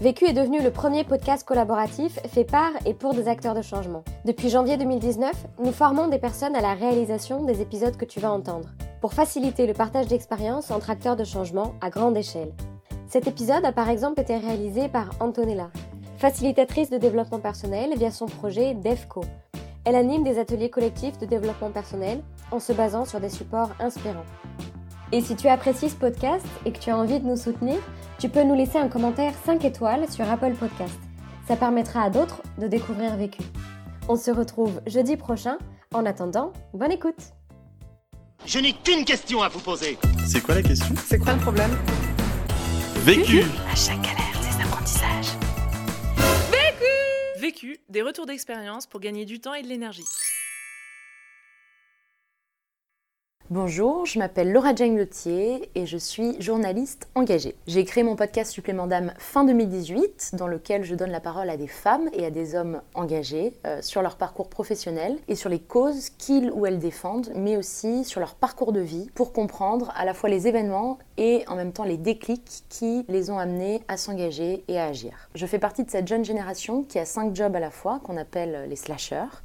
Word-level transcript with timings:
Vécu 0.00 0.26
est 0.26 0.32
devenu 0.32 0.60
le 0.60 0.70
premier 0.70 1.04
podcast 1.04 1.46
collaboratif 1.46 2.18
fait 2.28 2.44
par 2.44 2.70
et 2.84 2.94
pour 2.94 3.14
des 3.14 3.28
acteurs 3.28 3.54
de 3.54 3.62
changement. 3.62 4.04
Depuis 4.24 4.50
janvier 4.50 4.76
2019, 4.76 5.32
nous 5.62 5.72
formons 5.72 6.08
des 6.08 6.18
personnes 6.18 6.56
à 6.56 6.60
la 6.60 6.74
réalisation 6.74 7.44
des 7.44 7.60
épisodes 7.62 7.96
que 7.96 8.04
tu 8.04 8.20
vas 8.20 8.32
entendre, 8.32 8.68
pour 9.00 9.14
faciliter 9.14 9.66
le 9.66 9.72
partage 9.72 10.08
d'expériences 10.08 10.70
entre 10.70 10.90
acteurs 10.90 11.16
de 11.16 11.24
changement 11.24 11.74
à 11.80 11.90
grande 11.90 12.16
échelle. 12.16 12.52
Cet 13.08 13.28
épisode 13.28 13.64
a 13.64 13.72
par 13.72 13.88
exemple 13.88 14.20
été 14.20 14.36
réalisé 14.36 14.88
par 14.88 15.10
Antonella, 15.20 15.70
facilitatrice 16.18 16.90
de 16.90 16.98
développement 16.98 17.38
personnel 17.38 17.96
via 17.96 18.10
son 18.10 18.26
projet 18.26 18.74
DEFCO, 18.74 19.22
elle 19.86 19.96
anime 19.96 20.24
des 20.24 20.38
ateliers 20.38 20.70
collectifs 20.70 21.18
de 21.18 21.26
développement 21.26 21.70
personnel 21.70 22.22
en 22.50 22.58
se 22.58 22.72
basant 22.72 23.04
sur 23.04 23.20
des 23.20 23.28
supports 23.28 23.70
inspirants. 23.78 24.24
Et 25.12 25.20
si 25.20 25.36
tu 25.36 25.46
apprécies 25.46 25.90
ce 25.90 25.96
podcast 25.96 26.46
et 26.64 26.72
que 26.72 26.78
tu 26.78 26.90
as 26.90 26.96
envie 26.96 27.20
de 27.20 27.26
nous 27.26 27.36
soutenir, 27.36 27.76
tu 28.18 28.28
peux 28.28 28.42
nous 28.42 28.54
laisser 28.54 28.78
un 28.78 28.88
commentaire 28.88 29.32
5 29.44 29.64
étoiles 29.64 30.10
sur 30.10 30.28
Apple 30.30 30.54
Podcast. 30.54 30.98
Ça 31.46 31.56
permettra 31.56 32.02
à 32.02 32.10
d'autres 32.10 32.42
de 32.58 32.66
découvrir 32.66 33.16
Vécu. 33.16 33.42
On 34.08 34.16
se 34.16 34.30
retrouve 34.30 34.80
jeudi 34.86 35.16
prochain. 35.16 35.58
En 35.92 36.06
attendant, 36.06 36.52
bonne 36.72 36.92
écoute. 36.92 37.32
Je 38.46 38.58
n'ai 38.58 38.72
qu'une 38.72 39.04
question 39.04 39.42
à 39.42 39.48
vous 39.48 39.60
poser. 39.60 39.98
C'est 40.26 40.40
quoi 40.42 40.54
la 40.54 40.62
question? 40.62 40.94
C'est 41.04 41.18
quoi 41.18 41.34
le 41.34 41.40
problème? 41.40 41.70
Vécu 43.04 43.42
À 43.70 43.74
chaque 43.76 44.00
galère, 44.00 44.40
des 44.40 44.62
apprentissages. 44.62 45.36
Vécu, 47.38 47.78
des 47.90 48.02
retours 48.02 48.26
d'expérience 48.26 48.86
pour 48.86 49.00
gagner 49.00 49.24
du 49.24 49.38
temps 49.38 49.54
et 49.54 49.62
de 49.62 49.68
l'énergie. 49.68 50.04
Bonjour, 53.50 54.06
je 54.06 54.18
m'appelle 54.18 54.50
Laura 54.52 54.74
Jane 54.74 55.06
et 55.74 55.84
je 55.84 55.98
suis 55.98 56.40
journaliste 56.40 57.08
engagée. 57.14 57.54
J'ai 57.66 57.84
créé 57.84 58.02
mon 58.02 58.16
podcast 58.16 58.50
Supplément 58.50 58.86
d'âme 58.86 59.12
fin 59.18 59.44
2018 59.44 60.30
dans 60.32 60.46
lequel 60.46 60.82
je 60.82 60.94
donne 60.94 61.10
la 61.10 61.20
parole 61.20 61.50
à 61.50 61.58
des 61.58 61.66
femmes 61.66 62.08
et 62.14 62.24
à 62.24 62.30
des 62.30 62.54
hommes 62.54 62.80
engagés 62.94 63.52
euh, 63.66 63.82
sur 63.82 64.00
leur 64.00 64.16
parcours 64.16 64.48
professionnel 64.48 65.18
et 65.28 65.34
sur 65.34 65.50
les 65.50 65.58
causes 65.58 66.08
qu'ils 66.08 66.50
ou 66.52 66.64
elles 66.64 66.78
défendent, 66.78 67.32
mais 67.34 67.58
aussi 67.58 68.04
sur 68.04 68.18
leur 68.18 68.34
parcours 68.34 68.72
de 68.72 68.80
vie 68.80 69.10
pour 69.14 69.34
comprendre 69.34 69.92
à 69.94 70.06
la 70.06 70.14
fois 70.14 70.30
les 70.30 70.48
événements 70.48 70.98
et 71.18 71.44
en 71.46 71.54
même 71.54 71.74
temps 71.74 71.84
les 71.84 71.98
déclics 71.98 72.64
qui 72.70 73.04
les 73.08 73.30
ont 73.30 73.38
amenés 73.38 73.82
à 73.88 73.98
s'engager 73.98 74.64
et 74.68 74.78
à 74.78 74.86
agir. 74.86 75.28
Je 75.34 75.44
fais 75.44 75.58
partie 75.58 75.84
de 75.84 75.90
cette 75.90 76.08
jeune 76.08 76.24
génération 76.24 76.82
qui 76.82 76.98
a 76.98 77.04
cinq 77.04 77.36
jobs 77.36 77.54
à 77.54 77.60
la 77.60 77.70
fois 77.70 78.00
qu'on 78.04 78.16
appelle 78.16 78.70
les 78.70 78.76
slashers 78.76 79.42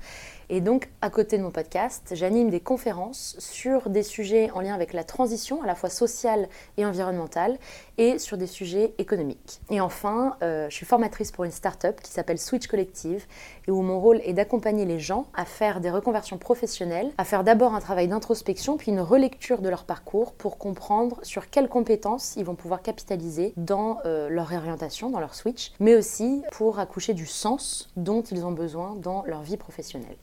et 0.51 0.61
donc, 0.61 0.89
à 1.01 1.11
côté 1.11 1.37
de 1.37 1.43
mon 1.43 1.51
podcast, 1.51 2.13
j'anime 2.13 2.49
des 2.49 2.59
conférences 2.59 3.35
sur 3.37 3.89
des 3.89 4.01
sujets 4.01 4.49
en 4.51 4.61
lien 4.61 4.73
avec 4.73 4.93
la 4.93 5.03
transition, 5.03 5.61
à 5.61 5.67
la 5.67 5.75
fois 5.75 5.89
sociale 5.89 6.49
et 6.77 6.85
environnementale, 6.85 7.59
et 7.99 8.17
sur 8.17 8.35
des 8.35 8.47
sujets 8.47 8.95
économiques. 8.97 9.61
Et 9.69 9.79
enfin, 9.79 10.37
euh, 10.41 10.67
je 10.69 10.75
suis 10.75 10.87
formatrice 10.87 11.31
pour 11.31 11.43
une 11.43 11.51
start-up 11.51 12.01
qui 12.01 12.11
s'appelle 12.11 12.39
Switch 12.39 12.65
Collective, 12.65 13.27
et 13.67 13.71
où 13.71 13.83
mon 13.83 13.99
rôle 13.99 14.21
est 14.23 14.33
d'accompagner 14.33 14.85
les 14.85 14.97
gens 14.97 15.27
à 15.35 15.45
faire 15.45 15.81
des 15.81 15.91
reconversions 15.91 16.39
professionnelles, 16.39 17.11
à 17.19 17.25
faire 17.25 17.43
d'abord 17.43 17.75
un 17.75 17.79
travail 17.79 18.07
d'introspection, 18.07 18.77
puis 18.77 18.91
une 18.91 19.01
relecture 19.01 19.61
de 19.61 19.69
leur 19.69 19.83
parcours 19.83 20.33
pour 20.33 20.57
comprendre 20.57 21.19
sur 21.21 21.51
quelles 21.51 21.69
compétences 21.69 22.35
ils 22.37 22.45
vont 22.45 22.55
pouvoir 22.55 22.81
capitaliser 22.81 23.53
dans 23.55 23.99
euh, 24.05 24.29
leur 24.29 24.47
réorientation, 24.47 25.11
dans 25.11 25.19
leur 25.19 25.35
switch, 25.35 25.73
mais 25.79 25.95
aussi 25.95 26.41
pour 26.51 26.79
accoucher 26.79 27.13
du 27.13 27.27
sens 27.27 27.89
dont 27.95 28.23
ils 28.23 28.45
ont 28.45 28.51
besoin 28.51 28.95
dans 28.95 29.23
leur 29.27 29.43
vie 29.43 29.57
professionnelle. 29.57 30.17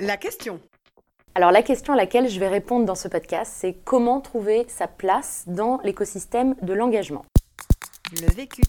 La 0.00 0.16
question. 0.16 0.60
Alors 1.36 1.52
la 1.52 1.62
question 1.62 1.92
à 1.92 1.96
laquelle 1.96 2.28
je 2.28 2.40
vais 2.40 2.48
répondre 2.48 2.84
dans 2.84 2.96
ce 2.96 3.06
podcast, 3.06 3.52
c'est 3.54 3.74
comment 3.84 4.20
trouver 4.20 4.66
sa 4.68 4.88
place 4.88 5.44
dans 5.46 5.78
l'écosystème 5.84 6.56
de 6.62 6.72
l'engagement? 6.72 7.24
Le 8.20 8.32
vécu. 8.34 8.62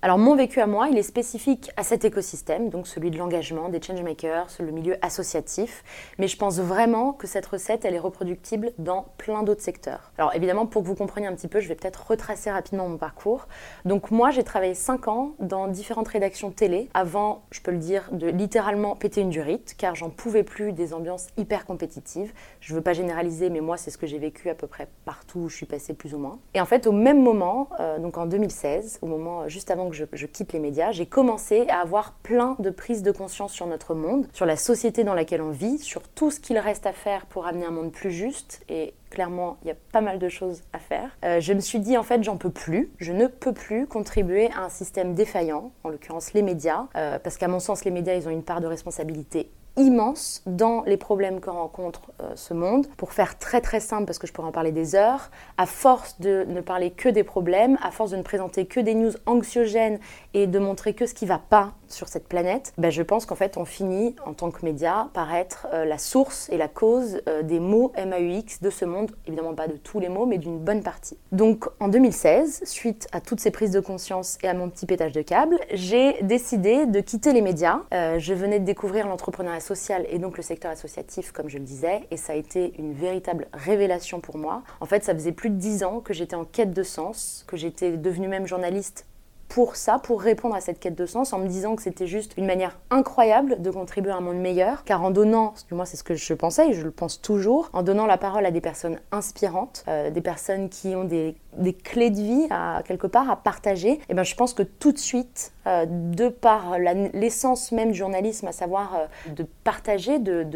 Alors 0.00 0.16
mon 0.16 0.36
vécu 0.36 0.60
à 0.60 0.68
moi, 0.68 0.86
il 0.88 0.96
est 0.96 1.02
spécifique 1.02 1.72
à 1.76 1.82
cet 1.82 2.04
écosystème, 2.04 2.68
donc 2.68 2.86
celui 2.86 3.10
de 3.10 3.18
l'engagement, 3.18 3.68
des 3.68 3.82
changemakers, 3.82 4.46
le 4.60 4.70
milieu 4.70 4.96
associatif, 5.02 5.82
mais 6.20 6.28
je 6.28 6.36
pense 6.36 6.60
vraiment 6.60 7.12
que 7.12 7.26
cette 7.26 7.46
recette, 7.46 7.84
elle 7.84 7.96
est 7.96 7.98
reproductible 7.98 8.70
dans 8.78 9.06
plein 9.18 9.42
d'autres 9.42 9.60
secteurs. 9.60 10.12
Alors 10.16 10.36
évidemment, 10.36 10.66
pour 10.66 10.82
que 10.82 10.86
vous 10.86 10.94
compreniez 10.94 11.26
un 11.26 11.34
petit 11.34 11.48
peu, 11.48 11.58
je 11.58 11.66
vais 11.66 11.74
peut-être 11.74 12.06
retracer 12.06 12.48
rapidement 12.48 12.88
mon 12.88 12.96
parcours. 12.96 13.48
Donc 13.86 14.12
moi, 14.12 14.30
j'ai 14.30 14.44
travaillé 14.44 14.74
5 14.74 15.08
ans 15.08 15.32
dans 15.40 15.66
différentes 15.66 16.06
rédactions 16.06 16.52
télé, 16.52 16.88
avant, 16.94 17.42
je 17.50 17.60
peux 17.60 17.72
le 17.72 17.78
dire, 17.78 18.08
de 18.12 18.28
littéralement 18.28 18.94
péter 18.94 19.22
une 19.22 19.30
durite, 19.30 19.74
car 19.76 19.96
j'en 19.96 20.10
pouvais 20.10 20.44
plus 20.44 20.72
des 20.72 20.94
ambiances 20.94 21.26
hyper 21.36 21.66
compétitives. 21.66 22.32
Je 22.60 22.72
veux 22.72 22.82
pas 22.82 22.92
généraliser, 22.92 23.50
mais 23.50 23.60
moi, 23.60 23.76
c'est 23.76 23.90
ce 23.90 23.98
que 23.98 24.06
j'ai 24.06 24.18
vécu 24.18 24.48
à 24.48 24.54
peu 24.54 24.68
près 24.68 24.86
partout 25.04 25.40
où 25.40 25.48
je 25.48 25.56
suis 25.56 25.66
passée 25.66 25.92
plus 25.92 26.14
ou 26.14 26.18
moins. 26.18 26.38
Et 26.54 26.60
en 26.60 26.66
fait, 26.66 26.86
au 26.86 26.92
même 26.92 27.20
moment, 27.20 27.70
euh, 27.80 27.98
donc 27.98 28.16
en 28.16 28.26
2016, 28.26 29.00
au 29.02 29.06
moment 29.06 29.48
juste 29.48 29.72
avant 29.72 29.87
que 29.90 29.96
je, 29.96 30.26
quitte 30.26 30.52
les 30.52 30.58
médias, 30.58 30.92
j'ai 30.92 31.06
commencé 31.06 31.66
à 31.68 31.80
avoir 31.80 32.12
plein 32.22 32.56
de 32.58 32.70
prises 32.70 33.02
de 33.02 33.12
conscience 33.12 33.52
sur 33.52 33.66
notre 33.66 33.94
monde, 33.94 34.26
sur 34.32 34.46
la 34.46 34.56
société 34.56 35.04
dans 35.04 35.14
laquelle 35.14 35.42
on 35.42 35.50
vit, 35.50 35.78
sur 35.78 36.02
tout 36.02 36.30
ce 36.30 36.40
qu'il 36.40 36.58
reste 36.58 36.86
à 36.86 36.92
faire 36.92 37.26
pour 37.26 37.46
amener 37.46 37.66
un 37.66 37.70
monde 37.70 37.92
plus 37.92 38.10
juste 38.10 38.62
et 38.68 38.94
clairement, 39.10 39.56
il 39.62 39.68
y 39.68 39.70
a 39.70 39.76
pas 39.92 40.00
mal 40.00 40.18
de 40.18 40.28
choses 40.28 40.62
à 40.72 40.78
faire. 40.78 41.10
Euh, 41.24 41.40
je 41.40 41.52
me 41.52 41.60
suis 41.60 41.80
dit, 41.80 41.96
en 41.96 42.02
fait, 42.02 42.22
j'en 42.22 42.36
peux 42.36 42.50
plus. 42.50 42.90
Je 42.98 43.12
ne 43.12 43.26
peux 43.26 43.52
plus 43.52 43.86
contribuer 43.86 44.50
à 44.52 44.64
un 44.64 44.68
système 44.68 45.14
défaillant, 45.14 45.72
en 45.84 45.88
l'occurrence 45.88 46.34
les 46.34 46.42
médias, 46.42 46.86
euh, 46.96 47.18
parce 47.18 47.38
qu'à 47.38 47.48
mon 47.48 47.60
sens, 47.60 47.84
les 47.84 47.90
médias, 47.90 48.14
ils 48.14 48.28
ont 48.28 48.30
une 48.30 48.42
part 48.42 48.60
de 48.60 48.66
responsabilité 48.66 49.50
immense 49.78 50.42
dans 50.46 50.82
les 50.84 50.96
problèmes 50.96 51.40
que 51.40 51.50
rencontre 51.50 52.12
euh, 52.20 52.30
ce 52.34 52.52
monde. 52.52 52.86
Pour 52.96 53.12
faire 53.12 53.38
très 53.38 53.60
très 53.60 53.80
simple, 53.80 54.04
parce 54.04 54.18
que 54.18 54.26
je 54.26 54.32
pourrais 54.32 54.48
en 54.48 54.52
parler 54.52 54.72
des 54.72 54.94
heures, 54.94 55.30
à 55.56 55.66
force 55.66 56.20
de 56.20 56.44
ne 56.48 56.60
parler 56.60 56.90
que 56.90 57.08
des 57.08 57.24
problèmes, 57.24 57.78
à 57.82 57.90
force 57.90 58.10
de 58.10 58.16
ne 58.16 58.22
présenter 58.22 58.66
que 58.66 58.80
des 58.80 58.94
news 58.94 59.12
anxiogènes 59.26 59.98
et 60.34 60.46
de 60.46 60.58
montrer 60.58 60.94
que 60.94 61.06
ce 61.06 61.14
qui 61.14 61.26
va 61.26 61.38
pas 61.38 61.72
sur 61.92 62.08
cette 62.08 62.28
planète, 62.28 62.72
ben 62.78 62.90
je 62.90 63.02
pense 63.02 63.26
qu'en 63.26 63.34
fait 63.34 63.56
on 63.56 63.64
finit 63.64 64.14
en 64.24 64.34
tant 64.34 64.50
que 64.50 64.64
média 64.64 65.08
par 65.14 65.34
être 65.34 65.66
euh, 65.72 65.84
la 65.84 65.98
source 65.98 66.48
et 66.50 66.56
la 66.56 66.68
cause 66.68 67.20
euh, 67.28 67.42
des 67.42 67.60
mots 67.60 67.92
MAUX 67.96 68.60
de 68.60 68.70
ce 68.70 68.84
monde, 68.84 69.12
évidemment 69.26 69.54
pas 69.54 69.68
de 69.68 69.76
tous 69.76 70.00
les 70.00 70.08
mots, 70.08 70.26
mais 70.26 70.38
d'une 70.38 70.58
bonne 70.58 70.82
partie. 70.82 71.18
Donc 71.32 71.66
en 71.80 71.88
2016, 71.88 72.62
suite 72.64 73.08
à 73.12 73.20
toutes 73.20 73.40
ces 73.40 73.50
prises 73.50 73.70
de 73.70 73.80
conscience 73.80 74.38
et 74.42 74.48
à 74.48 74.54
mon 74.54 74.68
petit 74.70 74.86
pétage 74.86 75.12
de 75.12 75.22
câble, 75.22 75.58
j'ai 75.72 76.22
décidé 76.22 76.86
de 76.86 77.00
quitter 77.00 77.32
les 77.32 77.42
médias. 77.42 77.80
je 77.92 78.34
venais 78.34 78.60
de 78.60 78.64
découvrir 78.64 79.06
l'entrepreneuriat 79.06 79.60
social 79.60 80.06
et 80.10 80.18
donc 80.18 80.36
le 80.36 80.42
secteur 80.42 80.70
associatif, 80.70 81.32
comme 81.32 81.48
je 81.48 81.58
le 81.58 81.64
disais, 81.64 82.06
et 82.10 82.16
ça 82.16 82.32
a 82.32 82.36
été 82.36 82.74
une 82.78 82.92
véritable 82.92 83.48
révélation 83.52 84.20
pour 84.20 84.38
moi. 84.38 84.62
En 84.80 84.86
fait, 84.86 85.04
ça 85.04 85.14
faisait 85.14 85.32
plus 85.32 85.50
de 85.50 85.56
dix 85.56 85.84
ans 85.84 86.00
que 86.00 86.12
j'étais 86.12 86.36
en 86.36 86.44
quête 86.44 86.72
de 86.72 86.82
sens, 86.82 87.44
que 87.46 87.56
j'étais 87.56 87.96
devenue 87.96 88.28
même 88.28 88.46
journaliste 88.46 89.07
pour 89.48 89.76
ça, 89.76 89.98
pour 89.98 90.20
répondre 90.20 90.54
à 90.54 90.60
cette 90.60 90.78
quête 90.78 90.94
de 90.94 91.06
sens, 91.06 91.32
en 91.32 91.38
me 91.38 91.48
disant 91.48 91.74
que 91.74 91.82
c'était 91.82 92.06
juste 92.06 92.34
une 92.36 92.46
manière 92.46 92.78
incroyable 92.90 93.60
de 93.62 93.70
contribuer 93.70 94.10
à 94.10 94.16
un 94.16 94.20
monde 94.20 94.38
meilleur, 94.38 94.84
car 94.84 95.02
en 95.02 95.10
donnant, 95.10 95.48
parce 95.48 95.64
que 95.64 95.74
moi 95.74 95.86
c'est 95.86 95.96
ce 95.96 96.04
que 96.04 96.14
je 96.14 96.34
pensais 96.34 96.68
et 96.68 96.72
je 96.74 96.82
le 96.82 96.90
pense 96.90 97.20
toujours, 97.20 97.70
en 97.72 97.82
donnant 97.82 98.06
la 98.06 98.18
parole 98.18 98.44
à 98.44 98.50
des 98.50 98.60
personnes 98.60 99.00
inspirantes, 99.10 99.84
euh, 99.88 100.10
des 100.10 100.20
personnes 100.20 100.68
qui 100.68 100.94
ont 100.94 101.04
des, 101.04 101.34
clés 101.82 102.10
de 102.10 102.16
vie 102.16 102.46
à 102.50 102.82
quelque 102.84 103.06
part 103.06 103.30
à 103.30 103.36
partager, 103.36 103.92
et 103.92 104.00
eh 104.10 104.14
ben 104.14 104.22
je 104.22 104.34
pense 104.34 104.52
que 104.52 104.62
tout 104.62 104.92
de 104.92 104.98
suite, 104.98 105.52
euh, 105.66 105.86
de 105.88 106.28
par 106.28 106.78
l'essence 106.78 107.72
même 107.72 107.92
du 107.92 107.98
journalisme, 107.98 108.46
à 108.46 108.52
savoir 108.52 108.94
euh, 108.94 109.32
de 109.32 109.46
partager, 109.64 110.18
de, 110.18 110.46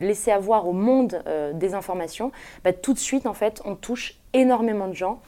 laisser 0.00 0.32
avoir 0.32 0.66
au 0.66 0.72
monde 0.72 1.22
des 1.54 1.74
informations, 1.74 2.32
bah, 2.64 2.72
tout 2.72 2.92
de 2.92 2.98
suite 2.98 3.26
en 3.26 3.34
fait 3.34 3.62
on 3.64 3.76
touche 3.76 4.18
énormément 4.32 4.88
de 4.88 4.94
gens 4.94 5.20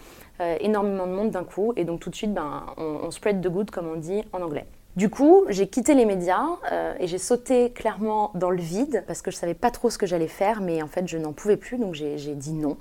euh, 0.42 0.56
énormément 0.60 1.06
de 1.06 1.12
monde 1.12 1.30
d'un 1.30 1.44
coup. 1.44 1.72
Et 1.76 1.84
donc 1.84 2.00
tout 2.00 2.10
de 2.10 2.14
suite, 2.14 2.34
ben, 2.34 2.66
on, 2.76 3.10
spread 3.10 3.40
the 3.40 3.48
good, 3.48 3.70
comme 3.70 3.88
on 3.88 3.96
dit 3.96 4.22
en 4.32 4.42
anglais. 4.42 4.66
Du 4.96 5.08
coup, 5.08 5.44
j'ai 5.48 5.68
quitté 5.68 5.94
les 5.94 6.04
médias 6.04 6.44
euh, 6.70 6.94
et 6.98 7.06
j'ai 7.06 7.18
sauté 7.18 7.70
clairement 7.70 8.30
dans 8.34 8.50
le 8.50 8.60
vide 8.60 9.04
parce 9.06 9.22
que 9.22 9.30
je 9.30 9.36
savais 9.36 9.54
pas 9.54 9.70
trop 9.70 9.88
ce 9.88 9.96
que 9.96 10.04
j'allais 10.04 10.28
faire, 10.28 10.60
mais 10.60 10.82
en 10.82 10.86
fait, 10.88 11.08
je 11.08 11.16
n'en 11.16 11.32
pouvais 11.32 11.56
plus, 11.56 11.78
donc 11.78 11.94
j'ai 11.94 12.34
dit 12.34 12.52
non. 12.52 12.76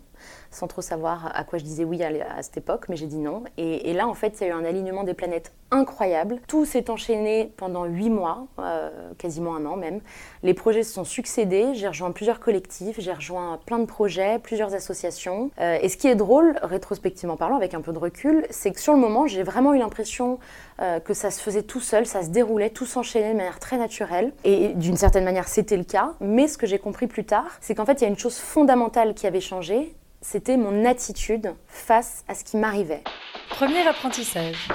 Sans 0.51 0.68
trop 0.68 0.81
savoir 0.81 1.31
à 1.33 1.44
quoi 1.44 1.57
je 1.59 1.63
disais 1.63 1.83
oui 1.83 2.03
à, 2.03 2.42
cette 2.42 2.57
époque, 2.57 2.88
mais 2.89 2.95
j'ai 2.95 3.07
dit 3.07 3.18
non. 3.18 3.44
Et, 3.57 3.89
et, 3.89 3.94
là, 3.94 4.07
en 4.07 4.13
fait, 4.13 4.39
il 4.39 4.48
y 4.48 4.50
a 4.50 4.50
eu 4.50 4.56
un 4.56 4.65
alignement 4.65 5.03
des 5.03 5.13
planètes 5.13 5.53
incroyable. 5.71 6.39
Tout 6.48 6.65
s'est 6.65 6.89
enchaîné 6.89 7.51
pendant 7.57 7.86
huit 7.86 8.09
mois, 8.09 8.48
euh, 8.59 8.89
quasiment 9.18 9.56
un 9.56 9.65
an 9.65 9.77
même. 9.77 10.01
Les 10.44 10.53
projets 10.53 10.83
se 10.83 10.94
sont 10.94 11.06
succédés, 11.06 11.74
j'ai 11.74 11.88
rejoint 11.88 12.12
plusieurs 12.12 12.39
collectifs, 12.39 12.98
j'ai 13.00 13.13
rejoint 13.13 13.57
plein 13.65 13.80
de 13.80 13.86
projets, 13.86 14.38
plusieurs 14.39 14.74
associations. 14.74 15.50
Euh, 15.59 15.80
et 15.81 15.88
ce 15.88 15.95
qui 15.95 16.07
est 16.07 16.15
drôle, 16.15 16.57
rétrospectivement 16.62 17.38
parlant, 17.38 17.56
avec 17.56 17.74
un 17.74 17.81
peu 17.81 17.94
de 17.94 18.00
recul, 18.00 18.45
c'est 18.50 18.71
que 18.71 18.81
sur 18.81 18.94
le 18.94 19.00
moment, 19.00 19.27
j'ai 19.27 19.44
vraiment 19.44 19.74
eu 19.74 19.80
l'impression 19.80 20.39
euh, 20.81 21.00
que 21.00 21.13
ça 21.13 21.31
se 21.31 21.42
faisait 21.42 21.63
tout 21.63 21.80
seul, 21.80 22.06
ça 22.06 22.21
se 22.24 22.30
déroulait, 22.30 22.69
tout 22.69 22.86
s'enchaînait 22.86 23.31
de 23.31 23.38
manière 23.38 23.59
très 23.59 23.77
naturelle. 23.77 24.33
Et 24.44 24.69
d'une 24.69 24.97
certaine 24.97 25.24
manière, 25.24 25.47
c'était 25.47 25.77
le 25.77 25.86
cas. 25.86 26.13
Mais 26.19 26.47
ce 26.47 26.57
que 26.57 26.68
j'ai 26.68 26.80
compris 26.80 27.07
plus 27.07 27.24
tard, 27.24 27.57
c'est 27.62 27.75
qu'en 27.75 27.86
fait, 27.86 27.94
il 27.94 28.01
y 28.01 28.06
a 28.06 28.09
une 28.09 28.19
chose 28.19 28.38
fondamentale 28.38 29.13
qui 29.13 29.25
avait 29.25 29.42
changé, 29.42 29.95
c'était 30.21 30.57
mon 30.57 30.85
attitude 30.85 31.53
face 31.68 32.23
à 32.27 32.35
ce 32.35 32.44
qui 32.44 32.57
m'arrivait. 32.57 33.03
Premier 33.50 33.88
apprentissage. 33.88 34.69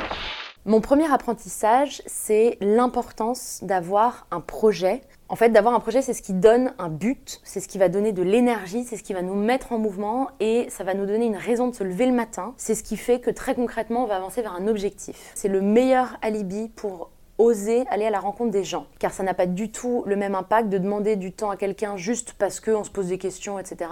Mon 0.65 0.81
premier 0.81 1.11
apprentissage, 1.13 2.03
c'est 2.07 2.59
l'importance 2.61 3.61
d'avoir 3.63 4.27
un 4.33 4.41
projet. 4.41 5.01
En 5.29 5.37
fait, 5.37 5.51
d'avoir 5.51 5.75
un 5.75 5.81
projet, 5.81 6.03
c'est 6.03 6.13
ce 6.13 6.23
qui 6.23 6.33
donne 6.35 6.75
un 6.79 6.89
but, 6.89 7.41
c'est 7.45 7.61
ce 7.61 7.69
qui 7.69 7.79
va 7.79 7.89
donner 7.89 8.13
de 8.13 8.23
l'énergie, 8.23 8.83
c'est 8.83 8.97
ce 8.97 9.05
qui 9.05 9.13
va 9.13 9.23
nous 9.23 9.37
mettre 9.37 9.73
en 9.73 9.79
mouvement 9.79 10.29
et 10.41 10.67
ça 10.69 10.83
va 10.83 10.95
nous 10.95 11.07
donner 11.07 11.27
une 11.27 11.37
raison 11.37 11.69
de 11.69 11.75
se 11.75 11.85
lever 11.85 12.07
le 12.07 12.13
matin. 12.13 12.53
C'est 12.57 12.75
ce 12.75 12.83
qui 12.83 12.97
fait 12.97 13.21
que 13.21 13.31
très 13.31 13.55
concrètement, 13.55 14.03
on 14.03 14.07
va 14.07 14.17
avancer 14.17 14.43
vers 14.43 14.55
un 14.55 14.67
objectif. 14.67 15.31
C'est 15.37 15.49
le 15.49 15.61
meilleur 15.61 16.17
alibi 16.21 16.69
pour 16.69 17.11
oser 17.39 17.85
aller 17.91 18.07
à 18.07 18.11
la 18.11 18.21
rencontre 18.21 18.51
des 18.51 18.65
gens. 18.65 18.87
Car 18.99 19.13
ça 19.13 19.23
n'a 19.23 19.35
pas 19.35 19.47
du 19.47 19.71
tout 19.71 20.03
le 20.07 20.17
même 20.17 20.35
impact 20.35 20.69
de 20.69 20.79
demander 20.79 21.17
du 21.17 21.33
temps 21.33 21.51
à 21.51 21.57
quelqu'un 21.57 21.97
juste 21.97 22.35
parce 22.39 22.61
qu'on 22.61 22.85
se 22.85 22.91
pose 22.91 23.09
des 23.09 23.19
questions, 23.19 23.59
etc. 23.59 23.91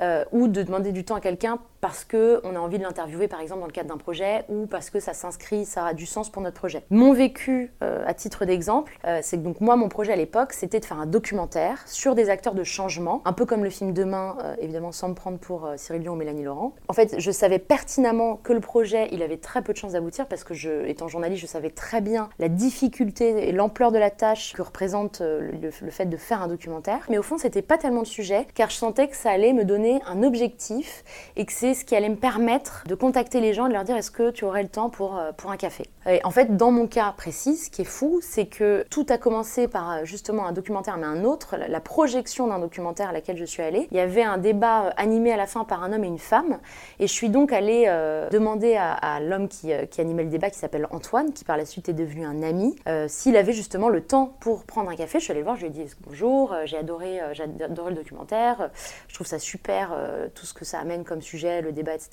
Euh, 0.00 0.24
ou 0.32 0.48
de 0.48 0.62
demander 0.62 0.92
du 0.92 1.04
temps 1.04 1.14
à 1.14 1.20
quelqu'un 1.20 1.58
parce 1.80 2.04
qu'on 2.04 2.54
a 2.56 2.58
envie 2.58 2.78
de 2.78 2.82
l'interviewer, 2.82 3.28
par 3.28 3.40
exemple, 3.40 3.60
dans 3.60 3.66
le 3.66 3.72
cadre 3.72 3.88
d'un 3.88 3.96
projet, 3.96 4.44
ou 4.48 4.66
parce 4.66 4.90
que 4.90 5.00
ça 5.00 5.14
s'inscrit, 5.14 5.64
ça 5.64 5.86
a 5.86 5.94
du 5.94 6.06
sens 6.06 6.30
pour 6.30 6.42
notre 6.42 6.56
projet. 6.56 6.84
Mon 6.90 7.12
vécu, 7.12 7.72
euh, 7.82 8.04
à 8.06 8.14
titre 8.14 8.44
d'exemple, 8.44 8.98
euh, 9.06 9.20
c'est 9.22 9.38
que 9.38 9.42
donc 9.42 9.60
moi, 9.60 9.76
mon 9.76 9.88
projet 9.88 10.12
à 10.12 10.16
l'époque, 10.16 10.52
c'était 10.52 10.80
de 10.80 10.84
faire 10.84 11.00
un 11.00 11.06
documentaire 11.06 11.82
sur 11.86 12.14
des 12.14 12.28
acteurs 12.28 12.54
de 12.54 12.64
changement, 12.64 13.22
un 13.24 13.32
peu 13.32 13.46
comme 13.46 13.64
le 13.64 13.70
film 13.70 13.92
Demain, 13.92 14.36
euh, 14.42 14.54
évidemment, 14.60 14.92
sans 14.92 15.08
me 15.08 15.14
prendre 15.14 15.38
pour 15.38 15.68
Cyril 15.76 16.02
Dion 16.02 16.12
ou 16.12 16.16
Mélanie 16.16 16.44
Laurent. 16.44 16.74
En 16.88 16.92
fait, 16.92 17.18
je 17.18 17.30
savais 17.30 17.58
pertinemment 17.58 18.36
que 18.36 18.52
le 18.52 18.60
projet, 18.60 19.08
il 19.12 19.22
avait 19.22 19.38
très 19.38 19.62
peu 19.62 19.72
de 19.72 19.78
chances 19.78 19.92
d'aboutir, 19.92 20.26
parce 20.26 20.44
que, 20.44 20.54
je, 20.54 20.86
étant 20.86 21.08
journaliste, 21.08 21.42
je 21.42 21.46
savais 21.46 21.70
très 21.70 22.00
bien 22.00 22.28
la 22.38 22.48
difficulté 22.48 23.48
et 23.48 23.52
l'ampleur 23.52 23.90
de 23.90 23.98
la 23.98 24.10
tâche 24.10 24.52
que 24.52 24.62
représente 24.62 25.20
le, 25.20 25.50
le 25.50 25.90
fait 25.90 26.06
de 26.06 26.16
faire 26.16 26.42
un 26.42 26.48
documentaire. 26.48 27.06
Mais 27.08 27.18
au 27.18 27.22
fond, 27.22 27.38
c'était 27.38 27.62
pas 27.62 27.78
tellement 27.78 28.00
le 28.00 28.06
sujet, 28.06 28.46
car 28.54 28.70
je 28.70 28.76
sentais 28.76 29.08
que 29.08 29.16
ça 29.16 29.30
allait 29.30 29.52
me 29.52 29.64
donner 29.64 30.00
un 30.06 30.22
objectif 30.22 31.04
et 31.36 31.46
que 31.46 31.52
c'est 31.52 31.69
ce 31.74 31.84
qui 31.84 31.96
allait 31.96 32.08
me 32.08 32.16
permettre 32.16 32.84
de 32.86 32.94
contacter 32.94 33.40
les 33.40 33.54
gens 33.54 33.66
et 33.66 33.68
de 33.68 33.74
leur 33.74 33.84
dire 33.84 33.96
est-ce 33.96 34.10
que 34.10 34.30
tu 34.30 34.44
aurais 34.44 34.62
le 34.62 34.68
temps 34.68 34.90
pour, 34.90 35.18
euh, 35.18 35.32
pour 35.32 35.50
un 35.50 35.56
café? 35.56 35.84
Et 36.08 36.20
en 36.24 36.30
fait, 36.30 36.56
dans 36.56 36.70
mon 36.70 36.86
cas 36.86 37.12
précis, 37.16 37.56
ce 37.56 37.70
qui 37.70 37.82
est 37.82 37.86
fou, 37.86 38.20
c'est 38.22 38.46
que 38.46 38.84
tout 38.90 39.06
a 39.08 39.18
commencé 39.18 39.68
par 39.68 39.90
euh, 39.90 40.04
justement 40.04 40.46
un 40.46 40.52
documentaire, 40.52 40.96
mais 40.96 41.06
un 41.06 41.24
autre, 41.24 41.56
la 41.56 41.80
projection 41.80 42.46
d'un 42.46 42.58
documentaire 42.58 43.10
à 43.10 43.12
laquelle 43.12 43.36
je 43.36 43.44
suis 43.44 43.62
allée. 43.62 43.88
Il 43.90 43.96
y 43.96 44.00
avait 44.00 44.22
un 44.22 44.38
débat 44.38 44.86
euh, 44.86 44.90
animé 44.96 45.32
à 45.32 45.36
la 45.36 45.46
fin 45.46 45.64
par 45.64 45.82
un 45.82 45.92
homme 45.92 46.04
et 46.04 46.08
une 46.08 46.18
femme, 46.18 46.58
et 46.98 47.06
je 47.06 47.12
suis 47.12 47.28
donc 47.28 47.52
allée 47.52 47.86
demander 48.30 48.76
à, 48.76 49.20
l'homme 49.20 49.48
qui, 49.48 49.70
qui, 49.90 50.00
animait 50.00 50.24
le 50.24 50.30
débat, 50.30 50.50
qui 50.50 50.58
s'appelle 50.58 50.86
Antoine, 50.90 51.32
qui 51.32 51.44
par 51.44 51.56
la 51.56 51.64
suite 51.64 51.88
est 51.88 51.94
devenu 51.94 52.24
un 52.24 52.42
ami, 52.42 52.76
s'il 53.08 53.36
avait 53.36 53.52
justement 53.52 53.88
le 53.88 54.02
temps 54.02 54.34
pour 54.40 54.64
prendre 54.64 54.90
un 54.90 54.96
café. 54.96 55.18
Je 55.18 55.24
suis 55.24 55.32
allée 55.32 55.40
le 55.40 55.44
voir, 55.44 55.56
je 55.56 55.62
lui 55.62 55.68
ai 55.68 55.70
dit 55.70 55.90
bonjour, 56.06 56.54
j'ai 56.64 56.76
adoré, 56.76 57.20
adoré 57.20 57.90
le 57.90 57.96
documentaire, 57.96 58.70
je 59.08 59.14
trouve 59.14 59.26
ça 59.26 59.38
super, 59.38 59.94
tout 60.34 60.46
ce 60.46 60.54
que 60.54 60.64
ça 60.64 60.78
amène 60.78 61.04
comme 61.04 61.22
sujet, 61.22 61.59
le 61.60 61.72
débat, 61.72 61.94
etc. 61.94 62.10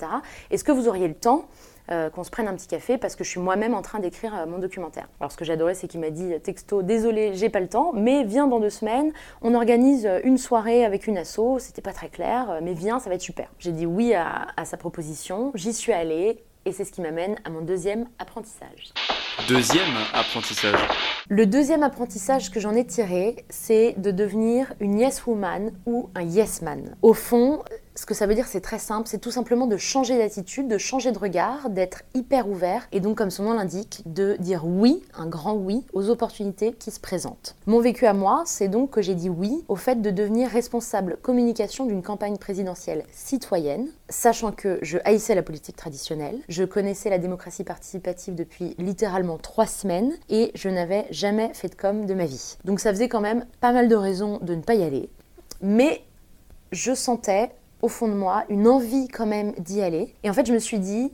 Est-ce 0.50 0.64
que 0.64 0.72
vous 0.72 0.88
auriez 0.88 1.08
le 1.08 1.14
temps 1.14 1.46
euh, 1.90 2.10
qu'on 2.10 2.24
se 2.24 2.30
prenne 2.30 2.48
un 2.48 2.54
petit 2.54 2.66
café 2.66 2.98
parce 2.98 3.16
que 3.16 3.24
je 3.24 3.30
suis 3.30 3.40
moi-même 3.40 3.74
en 3.74 3.82
train 3.82 3.98
d'écrire 3.98 4.34
euh, 4.34 4.46
mon 4.46 4.58
documentaire? 4.58 5.08
Alors 5.20 5.32
ce 5.32 5.36
que 5.36 5.44
j'adorais, 5.44 5.74
c'est 5.74 5.88
qu'il 5.88 6.00
m'a 6.00 6.10
dit 6.10 6.34
euh, 6.34 6.38
texto, 6.38 6.82
désolé, 6.82 7.32
j'ai 7.34 7.48
pas 7.48 7.60
le 7.60 7.68
temps, 7.68 7.92
mais 7.94 8.24
viens 8.24 8.46
dans 8.46 8.60
deux 8.60 8.70
semaines, 8.70 9.12
on 9.42 9.54
organise 9.54 10.08
une 10.24 10.38
soirée 10.38 10.84
avec 10.84 11.06
une 11.06 11.16
asso, 11.16 11.58
c'était 11.58 11.82
pas 11.82 11.92
très 11.92 12.08
clair, 12.08 12.58
mais 12.62 12.74
viens, 12.74 12.98
ça 12.98 13.08
va 13.08 13.14
être 13.14 13.22
super. 13.22 13.48
J'ai 13.58 13.72
dit 13.72 13.86
oui 13.86 14.14
à, 14.14 14.48
à 14.56 14.64
sa 14.64 14.76
proposition, 14.76 15.50
j'y 15.54 15.72
suis 15.72 15.92
allée 15.92 16.42
et 16.68 16.72
c'est 16.72 16.84
ce 16.84 16.92
qui 16.92 17.00
m'amène 17.00 17.36
à 17.44 17.50
mon 17.50 17.62
deuxième 17.62 18.06
apprentissage. 18.18 18.92
Deuxième 19.48 19.96
apprentissage. 20.12 20.78
Le 21.28 21.46
deuxième 21.46 21.82
apprentissage 21.82 22.50
que 22.50 22.60
j'en 22.60 22.74
ai 22.74 22.84
tiré, 22.84 23.36
c'est 23.48 23.94
de 23.96 24.10
devenir 24.10 24.74
une 24.80 24.98
yes 24.98 25.24
woman 25.26 25.72
ou 25.86 26.10
un 26.14 26.22
yes 26.22 26.60
man. 26.60 26.96
Au 27.00 27.14
fond, 27.14 27.62
ce 27.98 28.06
que 28.06 28.14
ça 28.14 28.28
veut 28.28 28.36
dire, 28.36 28.46
c'est 28.46 28.60
très 28.60 28.78
simple, 28.78 29.08
c'est 29.08 29.18
tout 29.18 29.32
simplement 29.32 29.66
de 29.66 29.76
changer 29.76 30.18
d'attitude, 30.18 30.68
de 30.68 30.78
changer 30.78 31.10
de 31.10 31.18
regard, 31.18 31.68
d'être 31.68 32.02
hyper 32.14 32.48
ouvert 32.48 32.86
et 32.92 33.00
donc, 33.00 33.18
comme 33.18 33.32
son 33.32 33.42
nom 33.42 33.54
l'indique, 33.54 34.04
de 34.06 34.36
dire 34.38 34.64
oui, 34.64 35.02
un 35.14 35.26
grand 35.26 35.54
oui, 35.54 35.84
aux 35.92 36.08
opportunités 36.08 36.72
qui 36.74 36.92
se 36.92 37.00
présentent. 37.00 37.56
Mon 37.66 37.80
vécu 37.80 38.06
à 38.06 38.12
moi, 38.12 38.44
c'est 38.46 38.68
donc 38.68 38.90
que 38.90 39.02
j'ai 39.02 39.16
dit 39.16 39.28
oui 39.28 39.64
au 39.66 39.74
fait 39.74 40.00
de 40.00 40.12
devenir 40.12 40.48
responsable 40.48 41.18
communication 41.20 41.86
d'une 41.86 42.04
campagne 42.04 42.36
présidentielle 42.36 43.02
citoyenne, 43.10 43.88
sachant 44.08 44.52
que 44.52 44.78
je 44.80 44.98
haïssais 45.04 45.34
la 45.34 45.42
politique 45.42 45.74
traditionnelle, 45.74 46.38
je 46.48 46.62
connaissais 46.62 47.10
la 47.10 47.18
démocratie 47.18 47.64
participative 47.64 48.36
depuis 48.36 48.76
littéralement 48.78 49.38
trois 49.38 49.66
semaines 49.66 50.12
et 50.28 50.52
je 50.54 50.68
n'avais 50.68 51.08
jamais 51.10 51.50
fait 51.52 51.68
de 51.68 51.74
com 51.74 52.06
de 52.06 52.14
ma 52.14 52.26
vie. 52.26 52.58
Donc 52.64 52.78
ça 52.78 52.92
faisait 52.92 53.08
quand 53.08 53.20
même 53.20 53.44
pas 53.60 53.72
mal 53.72 53.88
de 53.88 53.96
raisons 53.96 54.38
de 54.40 54.54
ne 54.54 54.62
pas 54.62 54.76
y 54.76 54.84
aller. 54.84 55.10
Mais 55.62 56.04
je 56.70 56.94
sentais 56.94 57.50
au 57.82 57.88
fond 57.88 58.08
de 58.08 58.14
moi 58.14 58.44
une 58.48 58.66
envie 58.66 59.08
quand 59.08 59.26
même 59.26 59.52
d'y 59.58 59.82
aller. 59.82 60.14
Et 60.22 60.30
en 60.30 60.32
fait, 60.32 60.46
je 60.46 60.52
me 60.52 60.58
suis 60.58 60.78
dit, 60.78 61.12